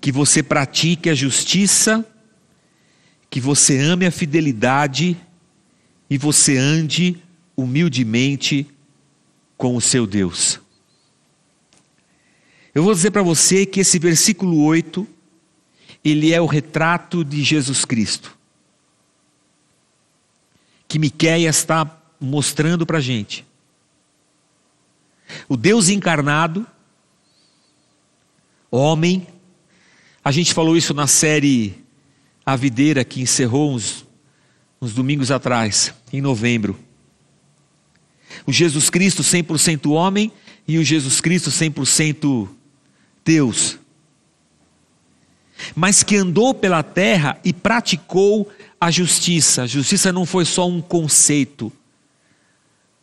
Que 0.00 0.12
você 0.12 0.42
pratique 0.42 1.10
a 1.10 1.14
justiça, 1.14 2.06
que 3.28 3.40
você 3.40 3.78
ame 3.78 4.06
a 4.06 4.10
fidelidade 4.10 5.16
e 6.08 6.16
você 6.16 6.56
ande 6.56 7.20
humildemente 7.56 8.66
com 9.56 9.74
o 9.74 9.80
seu 9.80 10.06
Deus. 10.06 10.60
Eu 12.74 12.82
vou 12.82 12.92
dizer 12.92 13.10
para 13.10 13.22
você 13.22 13.64
que 13.64 13.80
esse 13.80 13.98
versículo 13.98 14.62
8, 14.62 15.08
ele 16.04 16.34
é 16.34 16.40
o 16.40 16.46
retrato 16.46 17.24
de 17.24 17.42
Jesus 17.42 17.86
Cristo. 17.86 18.36
Que 20.86 20.98
Miqueias 20.98 21.56
está 21.56 21.98
mostrando 22.20 22.84
para 22.84 22.98
a 22.98 23.00
gente. 23.00 23.45
O 25.48 25.56
Deus 25.56 25.88
encarnado, 25.88 26.66
homem, 28.70 29.26
a 30.24 30.30
gente 30.30 30.52
falou 30.52 30.76
isso 30.76 30.92
na 30.92 31.06
série 31.06 31.84
A 32.44 32.56
Videira, 32.56 33.04
que 33.04 33.20
encerrou 33.20 33.72
uns, 33.72 34.04
uns 34.80 34.92
domingos 34.92 35.30
atrás, 35.30 35.94
em 36.12 36.20
novembro. 36.20 36.78
O 38.46 38.52
Jesus 38.52 38.90
Cristo 38.90 39.22
100% 39.22 39.90
homem 39.90 40.32
e 40.66 40.78
o 40.78 40.84
Jesus 40.84 41.20
Cristo 41.20 41.50
100% 41.50 42.48
Deus. 43.24 43.78
Mas 45.74 46.02
que 46.02 46.16
andou 46.16 46.52
pela 46.52 46.82
terra 46.82 47.38
e 47.44 47.52
praticou 47.52 48.50
a 48.80 48.90
justiça. 48.90 49.62
A 49.62 49.66
justiça 49.66 50.12
não 50.12 50.26
foi 50.26 50.44
só 50.44 50.68
um 50.68 50.80
conceito, 50.80 51.72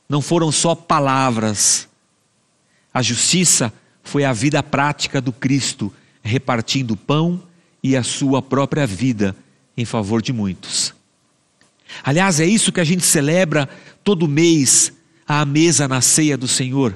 não 0.08 0.22
foram 0.22 0.52
só 0.52 0.76
palavras. 0.76 1.88
A 2.94 3.02
justiça 3.02 3.74
foi 4.04 4.24
a 4.24 4.34
vida 4.34 4.62
prática 4.62 5.20
do 5.20 5.32
Cristo, 5.32 5.92
repartindo 6.22 6.96
pão 6.96 7.42
e 7.82 7.96
a 7.96 8.04
sua 8.04 8.42
própria 8.42 8.86
vida 8.86 9.36
em 9.76 9.86
favor 9.86 10.22
de 10.22 10.32
muitos. 10.32 10.94
Aliás, 12.04 12.40
é 12.40 12.46
isso 12.46 12.72
que 12.72 12.80
a 12.80 12.84
gente 12.84 13.06
celebra 13.06 13.68
todo 14.04 14.28
mês 14.28 14.94
à 15.28 15.46
mesa 15.46 15.88
na 15.88 16.02
ceia 16.02 16.38
do 16.38 16.48
Senhor. 16.48 16.94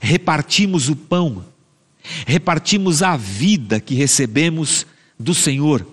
Repartimos 0.00 0.88
o 0.88 0.96
pão, 0.96 1.44
repartimos 2.26 3.02
a 3.02 3.16
vida 3.16 3.80
que 3.80 3.94
recebemos 3.94 4.86
do 5.18 5.34
Senhor. 5.34 5.86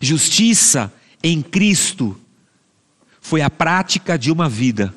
Justiça 0.00 0.92
em 1.22 1.42
Cristo 1.42 2.18
foi 3.20 3.40
a 3.40 3.50
prática 3.50 4.18
de 4.18 4.30
uma 4.30 4.48
vida. 4.48 4.94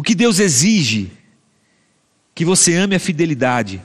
O 0.00 0.02
que 0.02 0.14
Deus 0.14 0.38
exige? 0.38 1.12
Que 2.34 2.42
você 2.42 2.74
ame 2.74 2.96
a 2.96 2.98
fidelidade. 2.98 3.82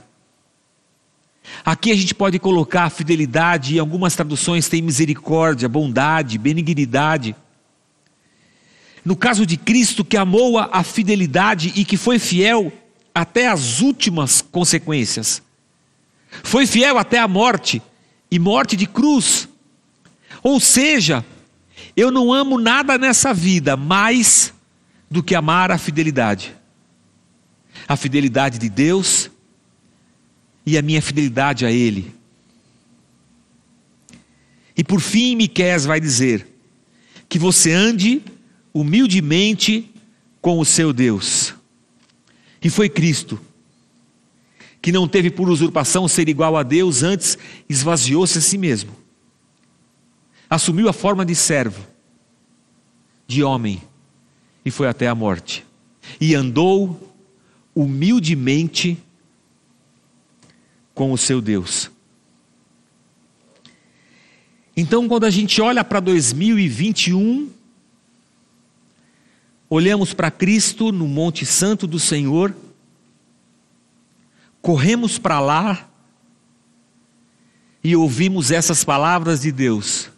Aqui 1.62 1.92
a 1.92 1.94
gente 1.94 2.14
pode 2.14 2.38
colocar 2.38 2.84
a 2.84 2.90
fidelidade, 2.90 3.76
em 3.76 3.78
algumas 3.78 4.16
traduções 4.16 4.66
tem 4.66 4.80
misericórdia, 4.80 5.68
bondade, 5.68 6.38
benignidade. 6.38 7.36
No 9.04 9.14
caso 9.14 9.44
de 9.44 9.58
Cristo, 9.58 10.06
que 10.06 10.16
amou 10.16 10.58
a 10.58 10.82
fidelidade 10.82 11.74
e 11.76 11.84
que 11.84 11.98
foi 11.98 12.18
fiel 12.18 12.72
até 13.14 13.48
as 13.48 13.80
últimas 13.80 14.40
consequências. 14.40 15.42
Foi 16.42 16.66
fiel 16.66 16.96
até 16.96 17.18
a 17.18 17.28
morte 17.28 17.82
e 18.30 18.38
morte 18.38 18.74
de 18.74 18.86
cruz. 18.86 19.50
Ou 20.42 20.60
seja, 20.60 21.22
eu 21.94 22.10
não 22.10 22.32
amo 22.32 22.58
nada 22.58 22.96
nessa 22.96 23.34
vida 23.34 23.76
mais 23.76 24.55
do 25.10 25.22
que 25.22 25.34
amar 25.34 25.70
a 25.70 25.78
fidelidade. 25.78 26.54
A 27.86 27.96
fidelidade 27.96 28.58
de 28.58 28.68
Deus 28.68 29.30
e 30.64 30.76
a 30.76 30.82
minha 30.82 31.00
fidelidade 31.00 31.64
a 31.64 31.70
Ele. 31.70 32.14
E 34.76 34.84
por 34.84 35.00
fim, 35.00 35.36
Miqués 35.36 35.84
vai 35.84 36.00
dizer 36.00 36.46
que 37.28 37.38
você 37.38 37.72
ande 37.72 38.22
humildemente 38.74 39.90
com 40.40 40.58
o 40.58 40.64
seu 40.64 40.92
Deus. 40.92 41.54
E 42.62 42.68
foi 42.68 42.88
Cristo, 42.88 43.40
que 44.82 44.92
não 44.92 45.08
teve 45.08 45.30
por 45.30 45.48
usurpação 45.48 46.06
ser 46.06 46.28
igual 46.28 46.56
a 46.56 46.62
Deus, 46.62 47.02
antes 47.02 47.38
esvaziou-se 47.68 48.38
a 48.38 48.40
si 48.40 48.58
mesmo. 48.58 48.94
Assumiu 50.48 50.88
a 50.88 50.92
forma 50.92 51.24
de 51.24 51.34
servo, 51.34 51.86
de 53.26 53.42
homem, 53.42 53.82
e 54.66 54.70
foi 54.72 54.88
até 54.88 55.06
a 55.06 55.14
morte. 55.14 55.64
E 56.20 56.34
andou 56.34 57.14
humildemente 57.72 58.98
com 60.92 61.12
o 61.12 61.16
seu 61.16 61.40
Deus. 61.40 61.88
Então, 64.76 65.06
quando 65.06 65.22
a 65.24 65.30
gente 65.30 65.62
olha 65.62 65.84
para 65.84 66.00
2021, 66.00 67.48
olhamos 69.70 70.12
para 70.12 70.32
Cristo 70.32 70.90
no 70.90 71.06
Monte 71.06 71.46
Santo 71.46 71.86
do 71.86 72.00
Senhor, 72.00 72.52
corremos 74.60 75.16
para 75.16 75.38
lá 75.38 75.88
e 77.84 77.94
ouvimos 77.94 78.50
essas 78.50 78.82
palavras 78.82 79.42
de 79.42 79.52
Deus. 79.52 80.10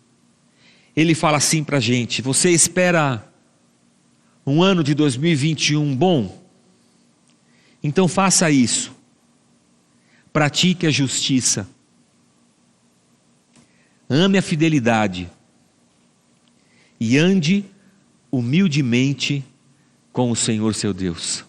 Ele 0.97 1.15
fala 1.15 1.37
assim 1.37 1.63
para 1.63 1.77
a 1.77 1.81
gente: 1.81 2.23
Você 2.23 2.51
espera 2.51 3.29
um 4.49 4.63
ano 4.63 4.83
de 4.83 4.95
2021 4.95 5.95
bom? 5.95 6.43
Então 7.83 8.09
faça 8.09 8.51
isso. 8.51 8.97
Pratique 10.33 10.87
a 10.87 10.91
justiça. 10.91 11.69
Ame 14.09 14.39
a 14.39 14.43
fidelidade. 14.43 15.31
E 16.99 17.19
ande 17.19 17.63
humildemente 18.33 19.45
com 20.13 20.31
o 20.31 20.37
Senhor 20.37 20.75
seu 20.75 20.95
Deus. 20.95 21.45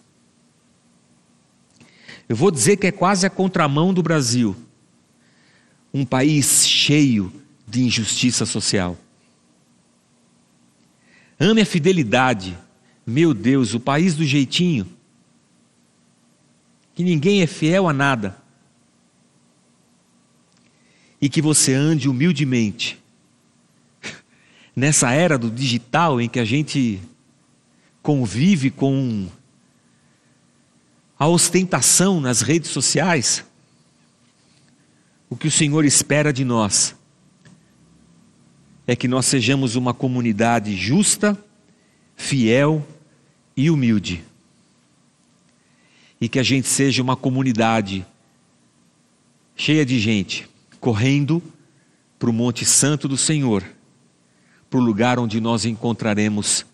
Eu 2.28 2.36
vou 2.36 2.50
dizer 2.50 2.76
que 2.76 2.86
é 2.86 2.92
quase 2.92 3.26
a 3.26 3.30
contramão 3.30 3.94
do 3.94 4.02
Brasil, 4.02 4.54
um 5.92 6.04
país 6.04 6.68
cheio 6.68 7.32
de 7.66 7.82
injustiça 7.82 8.44
social. 8.44 8.96
Ame 11.40 11.62
a 11.62 11.66
fidelidade, 11.66 12.56
meu 13.10 13.34
Deus, 13.34 13.74
o 13.74 13.80
país 13.80 14.14
do 14.14 14.24
jeitinho, 14.24 14.86
que 16.94 17.02
ninguém 17.02 17.42
é 17.42 17.46
fiel 17.46 17.88
a 17.88 17.92
nada, 17.92 18.36
e 21.20 21.28
que 21.28 21.42
você 21.42 21.74
ande 21.74 22.08
humildemente. 22.08 22.98
Nessa 24.74 25.10
era 25.10 25.36
do 25.36 25.50
digital 25.50 26.20
em 26.20 26.28
que 26.28 26.38
a 26.38 26.44
gente 26.44 27.00
convive 28.02 28.70
com 28.70 29.28
a 31.18 31.26
ostentação 31.26 32.20
nas 32.20 32.40
redes 32.40 32.70
sociais, 32.70 33.44
o 35.28 35.36
que 35.36 35.48
o 35.48 35.50
Senhor 35.50 35.84
espera 35.84 36.32
de 36.32 36.44
nós 36.44 36.94
é 38.86 38.96
que 38.96 39.06
nós 39.06 39.26
sejamos 39.26 39.76
uma 39.76 39.94
comunidade 39.94 40.74
justa, 40.76 41.38
fiel 42.16 42.84
e 43.60 43.70
humilde. 43.70 44.24
E 46.18 46.28
que 46.28 46.38
a 46.38 46.42
gente 46.42 46.66
seja 46.66 47.02
uma 47.02 47.16
comunidade 47.16 48.06
cheia 49.54 49.84
de 49.84 49.98
gente 49.98 50.48
correndo 50.80 51.42
para 52.18 52.30
o 52.30 52.32
Monte 52.32 52.64
Santo 52.64 53.06
do 53.06 53.18
Senhor 53.18 53.64
para 54.70 54.78
o 54.78 54.82
lugar 54.82 55.18
onde 55.18 55.40
nós 55.40 55.66
encontraremos 55.66 56.64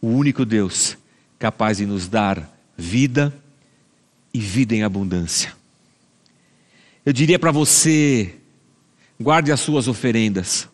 o 0.00 0.06
único 0.06 0.46
Deus 0.46 0.96
capaz 1.38 1.78
de 1.78 1.84
nos 1.84 2.08
dar 2.08 2.48
vida 2.76 3.34
e 4.32 4.38
vida 4.38 4.74
em 4.74 4.82
abundância. 4.82 5.52
Eu 7.04 7.12
diria 7.12 7.38
para 7.38 7.50
você: 7.50 8.36
guarde 9.20 9.52
as 9.52 9.60
suas 9.60 9.88
oferendas, 9.88 10.68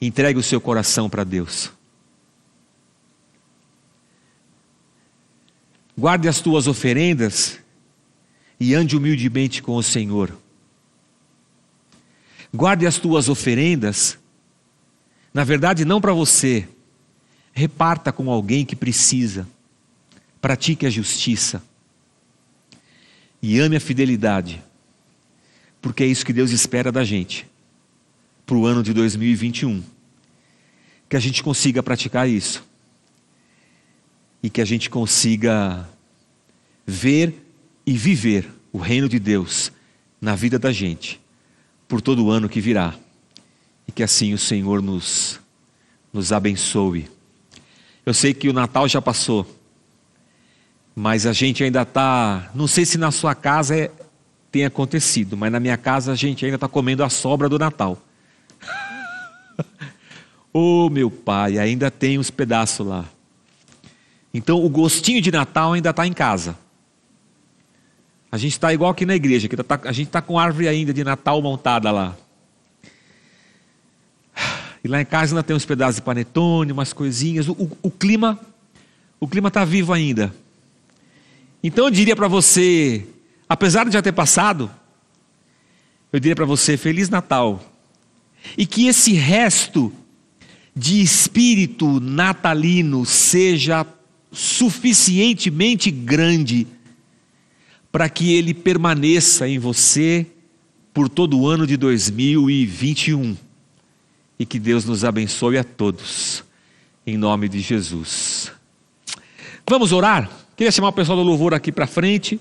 entregue 0.00 0.38
o 0.38 0.42
seu 0.42 0.60
coração 0.60 1.10
para 1.10 1.24
Deus. 1.24 1.70
Guarde 5.96 6.28
as 6.28 6.40
tuas 6.40 6.66
oferendas 6.66 7.58
e 8.58 8.74
ande 8.74 8.96
humildemente 8.96 9.62
com 9.62 9.76
o 9.76 9.82
Senhor. 9.82 10.36
Guarde 12.52 12.86
as 12.86 12.98
tuas 12.98 13.28
oferendas, 13.28 14.18
na 15.32 15.44
verdade, 15.44 15.84
não 15.84 16.00
para 16.00 16.12
você, 16.12 16.68
reparta 17.52 18.12
com 18.12 18.30
alguém 18.30 18.64
que 18.64 18.76
precisa, 18.76 19.46
pratique 20.40 20.86
a 20.86 20.90
justiça 20.90 21.62
e 23.42 23.58
ame 23.58 23.76
a 23.76 23.80
fidelidade, 23.80 24.62
porque 25.80 26.04
é 26.04 26.06
isso 26.06 26.24
que 26.24 26.32
Deus 26.32 26.50
espera 26.50 26.90
da 26.90 27.04
gente 27.04 27.46
para 28.46 28.56
o 28.56 28.66
ano 28.66 28.82
de 28.82 28.92
2021. 28.92 29.82
Que 31.08 31.16
a 31.16 31.20
gente 31.20 31.42
consiga 31.42 31.82
praticar 31.82 32.28
isso 32.28 32.64
e 34.42 34.50
que 34.50 34.60
a 34.60 34.64
gente 34.64 34.90
consiga 34.90 35.88
ver 36.86 37.34
e 37.86 37.96
viver 37.96 38.48
o 38.72 38.78
reino 38.78 39.08
de 39.08 39.18
Deus 39.18 39.70
na 40.20 40.34
vida 40.34 40.58
da 40.58 40.72
gente 40.72 41.20
por 41.86 42.00
todo 42.00 42.24
o 42.24 42.30
ano 42.30 42.48
que 42.48 42.60
virá. 42.60 42.94
E 43.86 43.92
que 43.92 44.02
assim 44.02 44.32
o 44.32 44.38
Senhor 44.38 44.80
nos, 44.80 45.40
nos 46.12 46.32
abençoe. 46.32 47.08
Eu 48.04 48.14
sei 48.14 48.32
que 48.34 48.48
o 48.48 48.52
Natal 48.52 48.88
já 48.88 49.00
passou, 49.00 49.46
mas 50.94 51.26
a 51.26 51.32
gente 51.32 51.62
ainda 51.62 51.82
está. 51.82 52.50
Não 52.54 52.66
sei 52.66 52.84
se 52.84 52.98
na 52.98 53.10
sua 53.10 53.34
casa 53.34 53.76
é, 53.76 53.90
tem 54.50 54.64
acontecido, 54.64 55.36
mas 55.36 55.52
na 55.52 55.60
minha 55.60 55.76
casa 55.76 56.12
a 56.12 56.14
gente 56.14 56.44
ainda 56.44 56.56
está 56.56 56.68
comendo 56.68 57.04
a 57.04 57.08
sobra 57.08 57.48
do 57.48 57.58
Natal. 57.58 58.00
oh, 60.52 60.88
meu 60.90 61.10
pai, 61.10 61.58
ainda 61.58 61.90
tem 61.90 62.18
uns 62.18 62.30
pedaços 62.30 62.86
lá. 62.86 63.04
Então 64.32 64.64
o 64.64 64.68
gostinho 64.68 65.20
de 65.20 65.30
Natal 65.30 65.72
ainda 65.72 65.90
está 65.90 66.06
em 66.06 66.12
casa. 66.12 66.56
A 68.30 68.38
gente 68.38 68.52
está 68.52 68.72
igual 68.72 68.90
aqui 68.90 69.04
na 69.04 69.14
igreja, 69.14 69.46
que 69.46 69.56
tá, 69.56 69.78
a 69.84 69.92
gente 69.92 70.06
está 70.06 70.22
com 70.22 70.38
árvore 70.38 70.66
ainda 70.66 70.92
de 70.92 71.04
Natal 71.04 71.42
montada 71.42 71.90
lá. 71.90 72.16
E 74.82 74.88
lá 74.88 75.00
em 75.00 75.04
casa 75.04 75.32
ainda 75.32 75.42
tem 75.42 75.54
uns 75.54 75.66
pedaços 75.66 75.96
de 75.96 76.02
panetone, 76.02 76.72
umas 76.72 76.92
coisinhas. 76.92 77.46
O, 77.46 77.52
o, 77.52 77.78
o 77.82 77.90
clima, 77.90 78.40
o 79.20 79.28
clima 79.28 79.48
está 79.48 79.64
vivo 79.64 79.92
ainda. 79.92 80.34
Então 81.62 81.84
eu 81.84 81.90
diria 81.90 82.16
para 82.16 82.26
você, 82.26 83.06
apesar 83.48 83.84
de 83.84 83.92
já 83.92 84.02
ter 84.02 84.12
passado, 84.12 84.70
eu 86.12 86.18
diria 86.18 86.34
para 86.34 86.46
você 86.46 86.76
feliz 86.76 87.08
Natal. 87.08 87.62
E 88.56 88.66
que 88.66 88.88
esse 88.88 89.12
resto 89.12 89.92
de 90.74 91.00
espírito 91.02 92.00
natalino 92.00 93.04
seja 93.04 93.86
suficientemente 94.32 95.90
grande 95.90 96.66
para 97.92 98.08
que 98.08 98.32
ele 98.32 98.54
permaneça 98.54 99.46
em 99.46 99.58
você 99.58 100.26
por 100.94 101.08
todo 101.08 101.38
o 101.38 101.46
ano 101.46 101.66
de 101.66 101.76
2021. 101.76 103.36
E 104.38 104.46
que 104.46 104.58
Deus 104.58 104.84
nos 104.86 105.04
abençoe 105.04 105.58
a 105.58 105.64
todos, 105.64 106.42
em 107.06 107.18
nome 107.18 107.48
de 107.48 107.60
Jesus. 107.60 108.50
Vamos 109.68 109.92
orar? 109.92 110.30
Queria 110.56 110.72
chamar 110.72 110.88
o 110.88 110.92
pessoal 110.92 111.18
do 111.18 111.22
louvor 111.22 111.54
aqui 111.54 111.70
para 111.70 111.86
frente. 111.86 112.40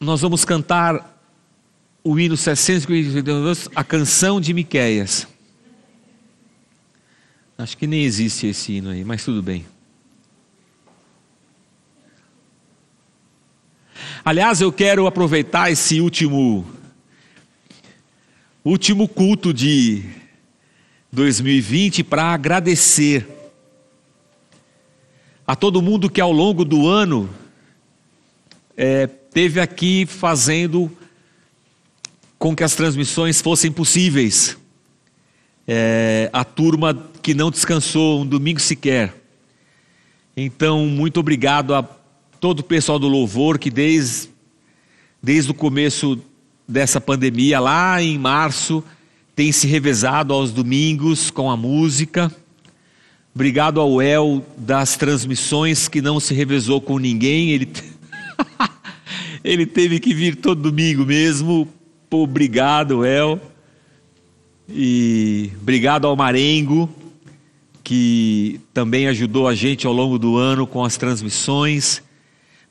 Nós 0.00 0.22
vamos 0.22 0.44
cantar 0.44 1.14
o 2.02 2.18
hino 2.18 2.36
652, 2.36 3.68
a 3.74 3.84
canção 3.84 4.40
de 4.40 4.52
Miqueias. 4.54 5.26
Acho 7.58 7.76
que 7.76 7.86
nem 7.86 8.04
existe 8.04 8.46
esse 8.46 8.74
hino 8.74 8.90
aí, 8.90 9.04
mas 9.04 9.24
tudo 9.24 9.42
bem. 9.42 9.64
Aliás, 14.28 14.60
eu 14.60 14.72
quero 14.72 15.06
aproveitar 15.06 15.70
esse 15.70 16.00
último 16.00 16.66
último 18.64 19.06
culto 19.06 19.54
de 19.54 20.02
2020 21.12 22.02
para 22.02 22.24
agradecer 22.24 23.24
a 25.46 25.54
todo 25.54 25.80
mundo 25.80 26.10
que 26.10 26.20
ao 26.20 26.32
longo 26.32 26.64
do 26.64 26.88
ano 26.88 27.30
é, 28.76 29.06
teve 29.06 29.60
aqui 29.60 30.04
fazendo 30.06 30.90
com 32.36 32.56
que 32.56 32.64
as 32.64 32.74
transmissões 32.74 33.40
fossem 33.40 33.70
possíveis. 33.70 34.58
É, 35.68 36.30
a 36.32 36.42
turma 36.42 37.00
que 37.22 37.32
não 37.32 37.48
descansou 37.48 38.22
um 38.22 38.26
domingo 38.26 38.58
sequer. 38.58 39.14
Então, 40.36 40.84
muito 40.86 41.20
obrigado 41.20 41.76
a 41.76 41.95
todo 42.46 42.60
o 42.60 42.62
pessoal 42.62 42.96
do 42.96 43.08
louvor 43.08 43.58
que 43.58 43.68
desde, 43.68 44.28
desde 45.20 45.50
o 45.50 45.54
começo 45.54 46.16
dessa 46.68 47.00
pandemia, 47.00 47.58
lá 47.58 48.00
em 48.00 48.16
março, 48.16 48.84
tem 49.34 49.50
se 49.50 49.66
revezado 49.66 50.32
aos 50.32 50.52
domingos 50.52 51.28
com 51.28 51.50
a 51.50 51.56
música. 51.56 52.30
Obrigado 53.34 53.80
ao 53.80 54.00
El 54.00 54.44
das 54.56 54.96
transmissões 54.96 55.88
que 55.88 56.00
não 56.00 56.20
se 56.20 56.34
revezou 56.34 56.80
com 56.80 57.00
ninguém. 57.00 57.50
Ele, 57.50 57.68
ele 59.42 59.66
teve 59.66 59.98
que 59.98 60.14
vir 60.14 60.36
todo 60.36 60.70
domingo 60.70 61.04
mesmo. 61.04 61.66
Obrigado, 62.08 63.04
El. 63.04 63.40
E 64.68 65.50
obrigado 65.60 66.06
ao 66.06 66.14
Marengo, 66.14 66.88
que 67.82 68.60
também 68.72 69.08
ajudou 69.08 69.48
a 69.48 69.54
gente 69.56 69.84
ao 69.84 69.92
longo 69.92 70.16
do 70.16 70.36
ano 70.36 70.64
com 70.64 70.84
as 70.84 70.96
transmissões. 70.96 72.05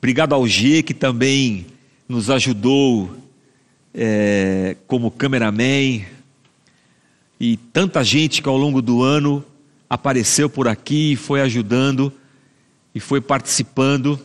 Obrigado 0.06 0.36
ao 0.36 0.46
G, 0.46 0.84
que 0.84 0.94
também 0.94 1.66
nos 2.08 2.30
ajudou 2.30 3.10
é, 3.92 4.76
como 4.86 5.10
cameraman. 5.10 6.04
E 7.40 7.56
tanta 7.72 8.04
gente 8.04 8.40
que 8.40 8.48
ao 8.48 8.56
longo 8.56 8.80
do 8.80 9.02
ano 9.02 9.44
apareceu 9.90 10.48
por 10.48 10.68
aqui 10.68 11.14
e 11.14 11.16
foi 11.16 11.40
ajudando 11.40 12.12
e 12.94 13.00
foi 13.00 13.20
participando. 13.20 14.16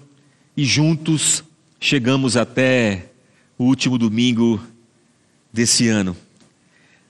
E 0.55 0.65
juntos 0.65 1.43
chegamos 1.79 2.37
até 2.37 3.07
o 3.57 3.63
último 3.63 3.97
domingo 3.97 4.61
desse 5.51 5.87
ano. 5.87 6.15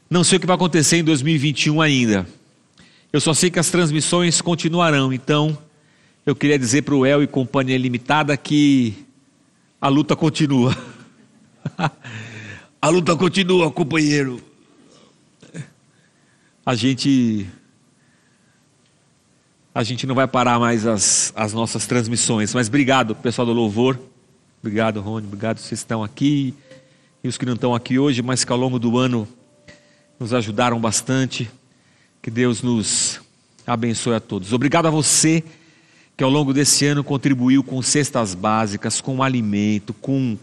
Não 0.10 0.24
sei 0.24 0.38
o 0.38 0.40
que 0.40 0.48
vai 0.48 0.56
acontecer 0.56 0.96
em 0.96 1.04
2021 1.04 1.82
ainda. 1.82 2.26
Eu 3.12 3.20
só 3.20 3.34
sei 3.34 3.52
que 3.52 3.60
as 3.60 3.70
transmissões 3.70 4.40
continuarão, 4.40 5.12
então 5.12 5.58
eu 6.24 6.36
queria 6.36 6.60
dizer 6.60 6.84
para 6.84 6.94
o 6.94 7.04
El 7.04 7.24
e 7.24 7.28
Companhia 7.28 7.78
Limitada 7.78 8.38
que 8.38 8.94
a 9.80 9.88
luta 9.88 10.16
continua. 10.16 10.78
a 12.80 12.90
luta 12.90 13.16
continua, 13.16 13.72
companheiro. 13.72 14.40
A 16.64 16.76
gente 16.76 17.48
a 19.74 19.82
gente 19.84 20.06
não 20.06 20.14
vai 20.14 20.28
parar 20.28 20.60
mais 20.60 20.86
as, 20.86 21.34
as 21.36 21.54
nossas 21.54 21.88
transmissões. 21.88 22.54
Mas 22.54 22.68
obrigado, 22.68 23.16
pessoal 23.16 23.48
do 23.48 23.54
Louvor. 23.54 23.98
Obrigado, 24.62 25.02
Rony. 25.02 25.26
Obrigado, 25.26 25.58
vocês 25.58 25.80
estão 25.80 26.04
aqui. 26.04 26.54
E 27.24 27.28
os 27.28 27.36
que 27.36 27.48
não 27.48 27.56
estão 27.56 27.74
aqui 27.74 27.98
hoje, 27.98 28.22
mas 28.22 28.44
que 28.44 28.52
ao 28.52 28.58
longo 28.60 28.78
do 28.78 28.96
ano 28.98 29.28
nos 30.20 30.36
ajudaram 30.36 30.80
bastante. 30.80 31.50
Que 32.22 32.30
Deus 32.30 32.62
nos 32.62 33.20
abençoe 33.66 34.14
a 34.14 34.20
todos. 34.20 34.54
Obrigado 34.54 34.86
a 34.86 34.92
você 34.92 35.44
que 36.22 36.24
ao 36.24 36.30
longo 36.30 36.54
desse 36.54 36.86
ano 36.86 37.04
contribuiu 37.04 37.64
com 37.64 37.82
cestas 37.82 38.36
básicas, 38.36 39.02
com 39.02 39.24
alimento, 39.24 39.92
com, 39.92 40.38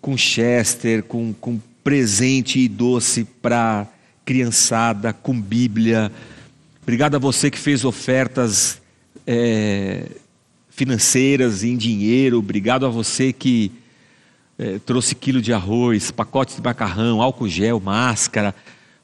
com 0.00 0.16
Chester, 0.16 1.04
com, 1.04 1.32
com 1.32 1.60
presente 1.84 2.58
e 2.58 2.66
doce 2.66 3.22
para 3.22 3.86
criançada, 4.24 5.12
com 5.12 5.40
Bíblia. 5.40 6.10
Obrigado 6.82 7.14
a 7.14 7.18
você 7.20 7.48
que 7.48 7.60
fez 7.60 7.84
ofertas 7.84 8.82
é, 9.24 10.08
financeiras 10.68 11.62
em 11.62 11.76
dinheiro. 11.76 12.40
Obrigado 12.40 12.84
a 12.84 12.88
você 12.88 13.32
que 13.32 13.70
é, 14.58 14.80
trouxe 14.80 15.14
quilo 15.14 15.40
de 15.40 15.52
arroz, 15.52 16.10
pacotes 16.10 16.56
de 16.56 16.60
macarrão, 16.60 17.22
álcool 17.22 17.48
gel, 17.48 17.78
máscara. 17.78 18.52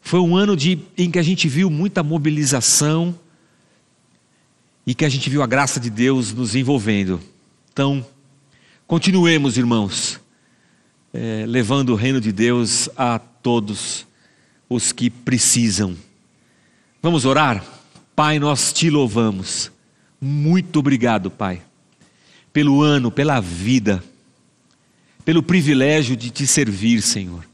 Foi 0.01 0.19
um 0.19 0.35
ano 0.35 0.57
de, 0.57 0.81
em 0.97 1.09
que 1.09 1.21
a 1.21 1.23
gente 1.23 1.47
viu 1.47 1.71
muita 1.71 2.03
mobilização 2.03 3.15
e 4.89 4.95
que 4.95 5.05
a 5.05 5.09
gente 5.11 5.29
viu 5.29 5.43
a 5.43 5.47
graça 5.47 5.79
de 5.79 5.91
Deus 5.91 6.33
nos 6.33 6.55
envolvendo. 6.55 7.21
Então, 7.71 8.03
continuemos, 8.87 9.59
irmãos, 9.59 10.19
é, 11.13 11.45
levando 11.47 11.91
o 11.91 11.95
reino 11.95 12.23
de 12.23 12.33
Deus 12.33 12.89
a 12.97 13.19
todos 13.19 14.07
os 14.67 14.91
que 14.91 15.11
precisam. 15.11 15.95
Vamos 17.03 17.27
orar? 17.27 17.63
Pai, 18.17 18.39
nós 18.39 18.73
te 18.73 18.89
louvamos. 18.89 19.71
Muito 20.19 20.79
obrigado, 20.79 21.31
Pai, 21.31 21.61
pelo 22.51 22.81
ano, 22.81 23.11
pela 23.11 23.41
vida, 23.41 24.03
pelo 25.23 25.43
privilégio 25.43 26.17
de 26.17 26.31
te 26.31 26.47
servir, 26.47 27.03
Senhor. 27.03 27.45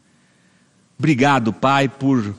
Obrigado, 0.96 1.52
Pai, 1.52 1.88
por, 1.88 2.32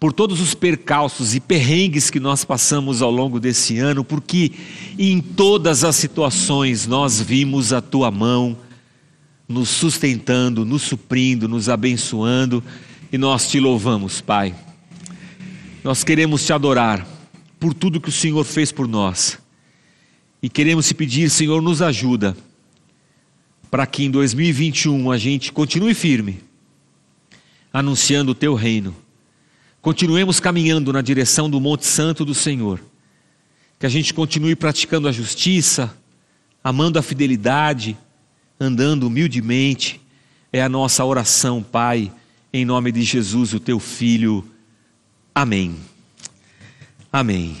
por 0.00 0.14
todos 0.14 0.40
os 0.40 0.54
percalços 0.54 1.34
e 1.34 1.40
perrengues 1.40 2.08
que 2.08 2.18
nós 2.18 2.42
passamos 2.42 3.02
ao 3.02 3.10
longo 3.10 3.38
desse 3.38 3.76
ano, 3.76 4.02
porque 4.02 4.50
em 4.98 5.20
todas 5.20 5.84
as 5.84 5.94
situações 5.94 6.86
nós 6.86 7.20
vimos 7.20 7.70
a 7.70 7.82
tua 7.82 8.10
mão 8.10 8.56
nos 9.46 9.68
sustentando, 9.68 10.64
nos 10.64 10.80
suprindo, 10.80 11.46
nos 11.46 11.68
abençoando 11.68 12.64
e 13.12 13.18
nós 13.18 13.50
te 13.50 13.60
louvamos, 13.60 14.22
Pai. 14.22 14.54
Nós 15.84 16.02
queremos 16.02 16.46
te 16.46 16.52
adorar 16.54 17.06
por 17.58 17.74
tudo 17.74 18.00
que 18.00 18.08
o 18.08 18.12
Senhor 18.12 18.44
fez 18.44 18.72
por 18.72 18.88
nós 18.88 19.38
e 20.42 20.48
queremos 20.48 20.88
te 20.88 20.94
pedir, 20.94 21.28
Senhor, 21.28 21.60
nos 21.60 21.82
ajuda 21.82 22.34
para 23.70 23.86
que 23.86 24.02
em 24.04 24.10
2021 24.10 25.10
a 25.10 25.18
gente 25.18 25.52
continue 25.52 25.92
firme, 25.92 26.40
anunciando 27.70 28.32
o 28.32 28.34
teu 28.34 28.54
reino 28.54 28.96
continuemos 29.80 30.40
caminhando 30.40 30.92
na 30.92 31.00
direção 31.00 31.48
do 31.48 31.60
Monte 31.60 31.86
Santo 31.86 32.24
do 32.24 32.34
Senhor, 32.34 32.80
que 33.78 33.86
a 33.86 33.88
gente 33.88 34.12
continue 34.12 34.54
praticando 34.54 35.08
a 35.08 35.12
justiça, 35.12 35.96
amando 36.62 36.98
a 36.98 37.02
fidelidade, 37.02 37.96
andando 38.58 39.06
humildemente, 39.06 40.00
é 40.52 40.62
a 40.62 40.68
nossa 40.68 41.04
oração, 41.04 41.62
Pai, 41.62 42.12
em 42.52 42.64
nome 42.64 42.92
de 42.92 43.02
Jesus, 43.02 43.54
o 43.54 43.60
teu 43.60 43.78
Filho. 43.78 44.44
Amém. 45.34 45.76
Amém. 47.12 47.56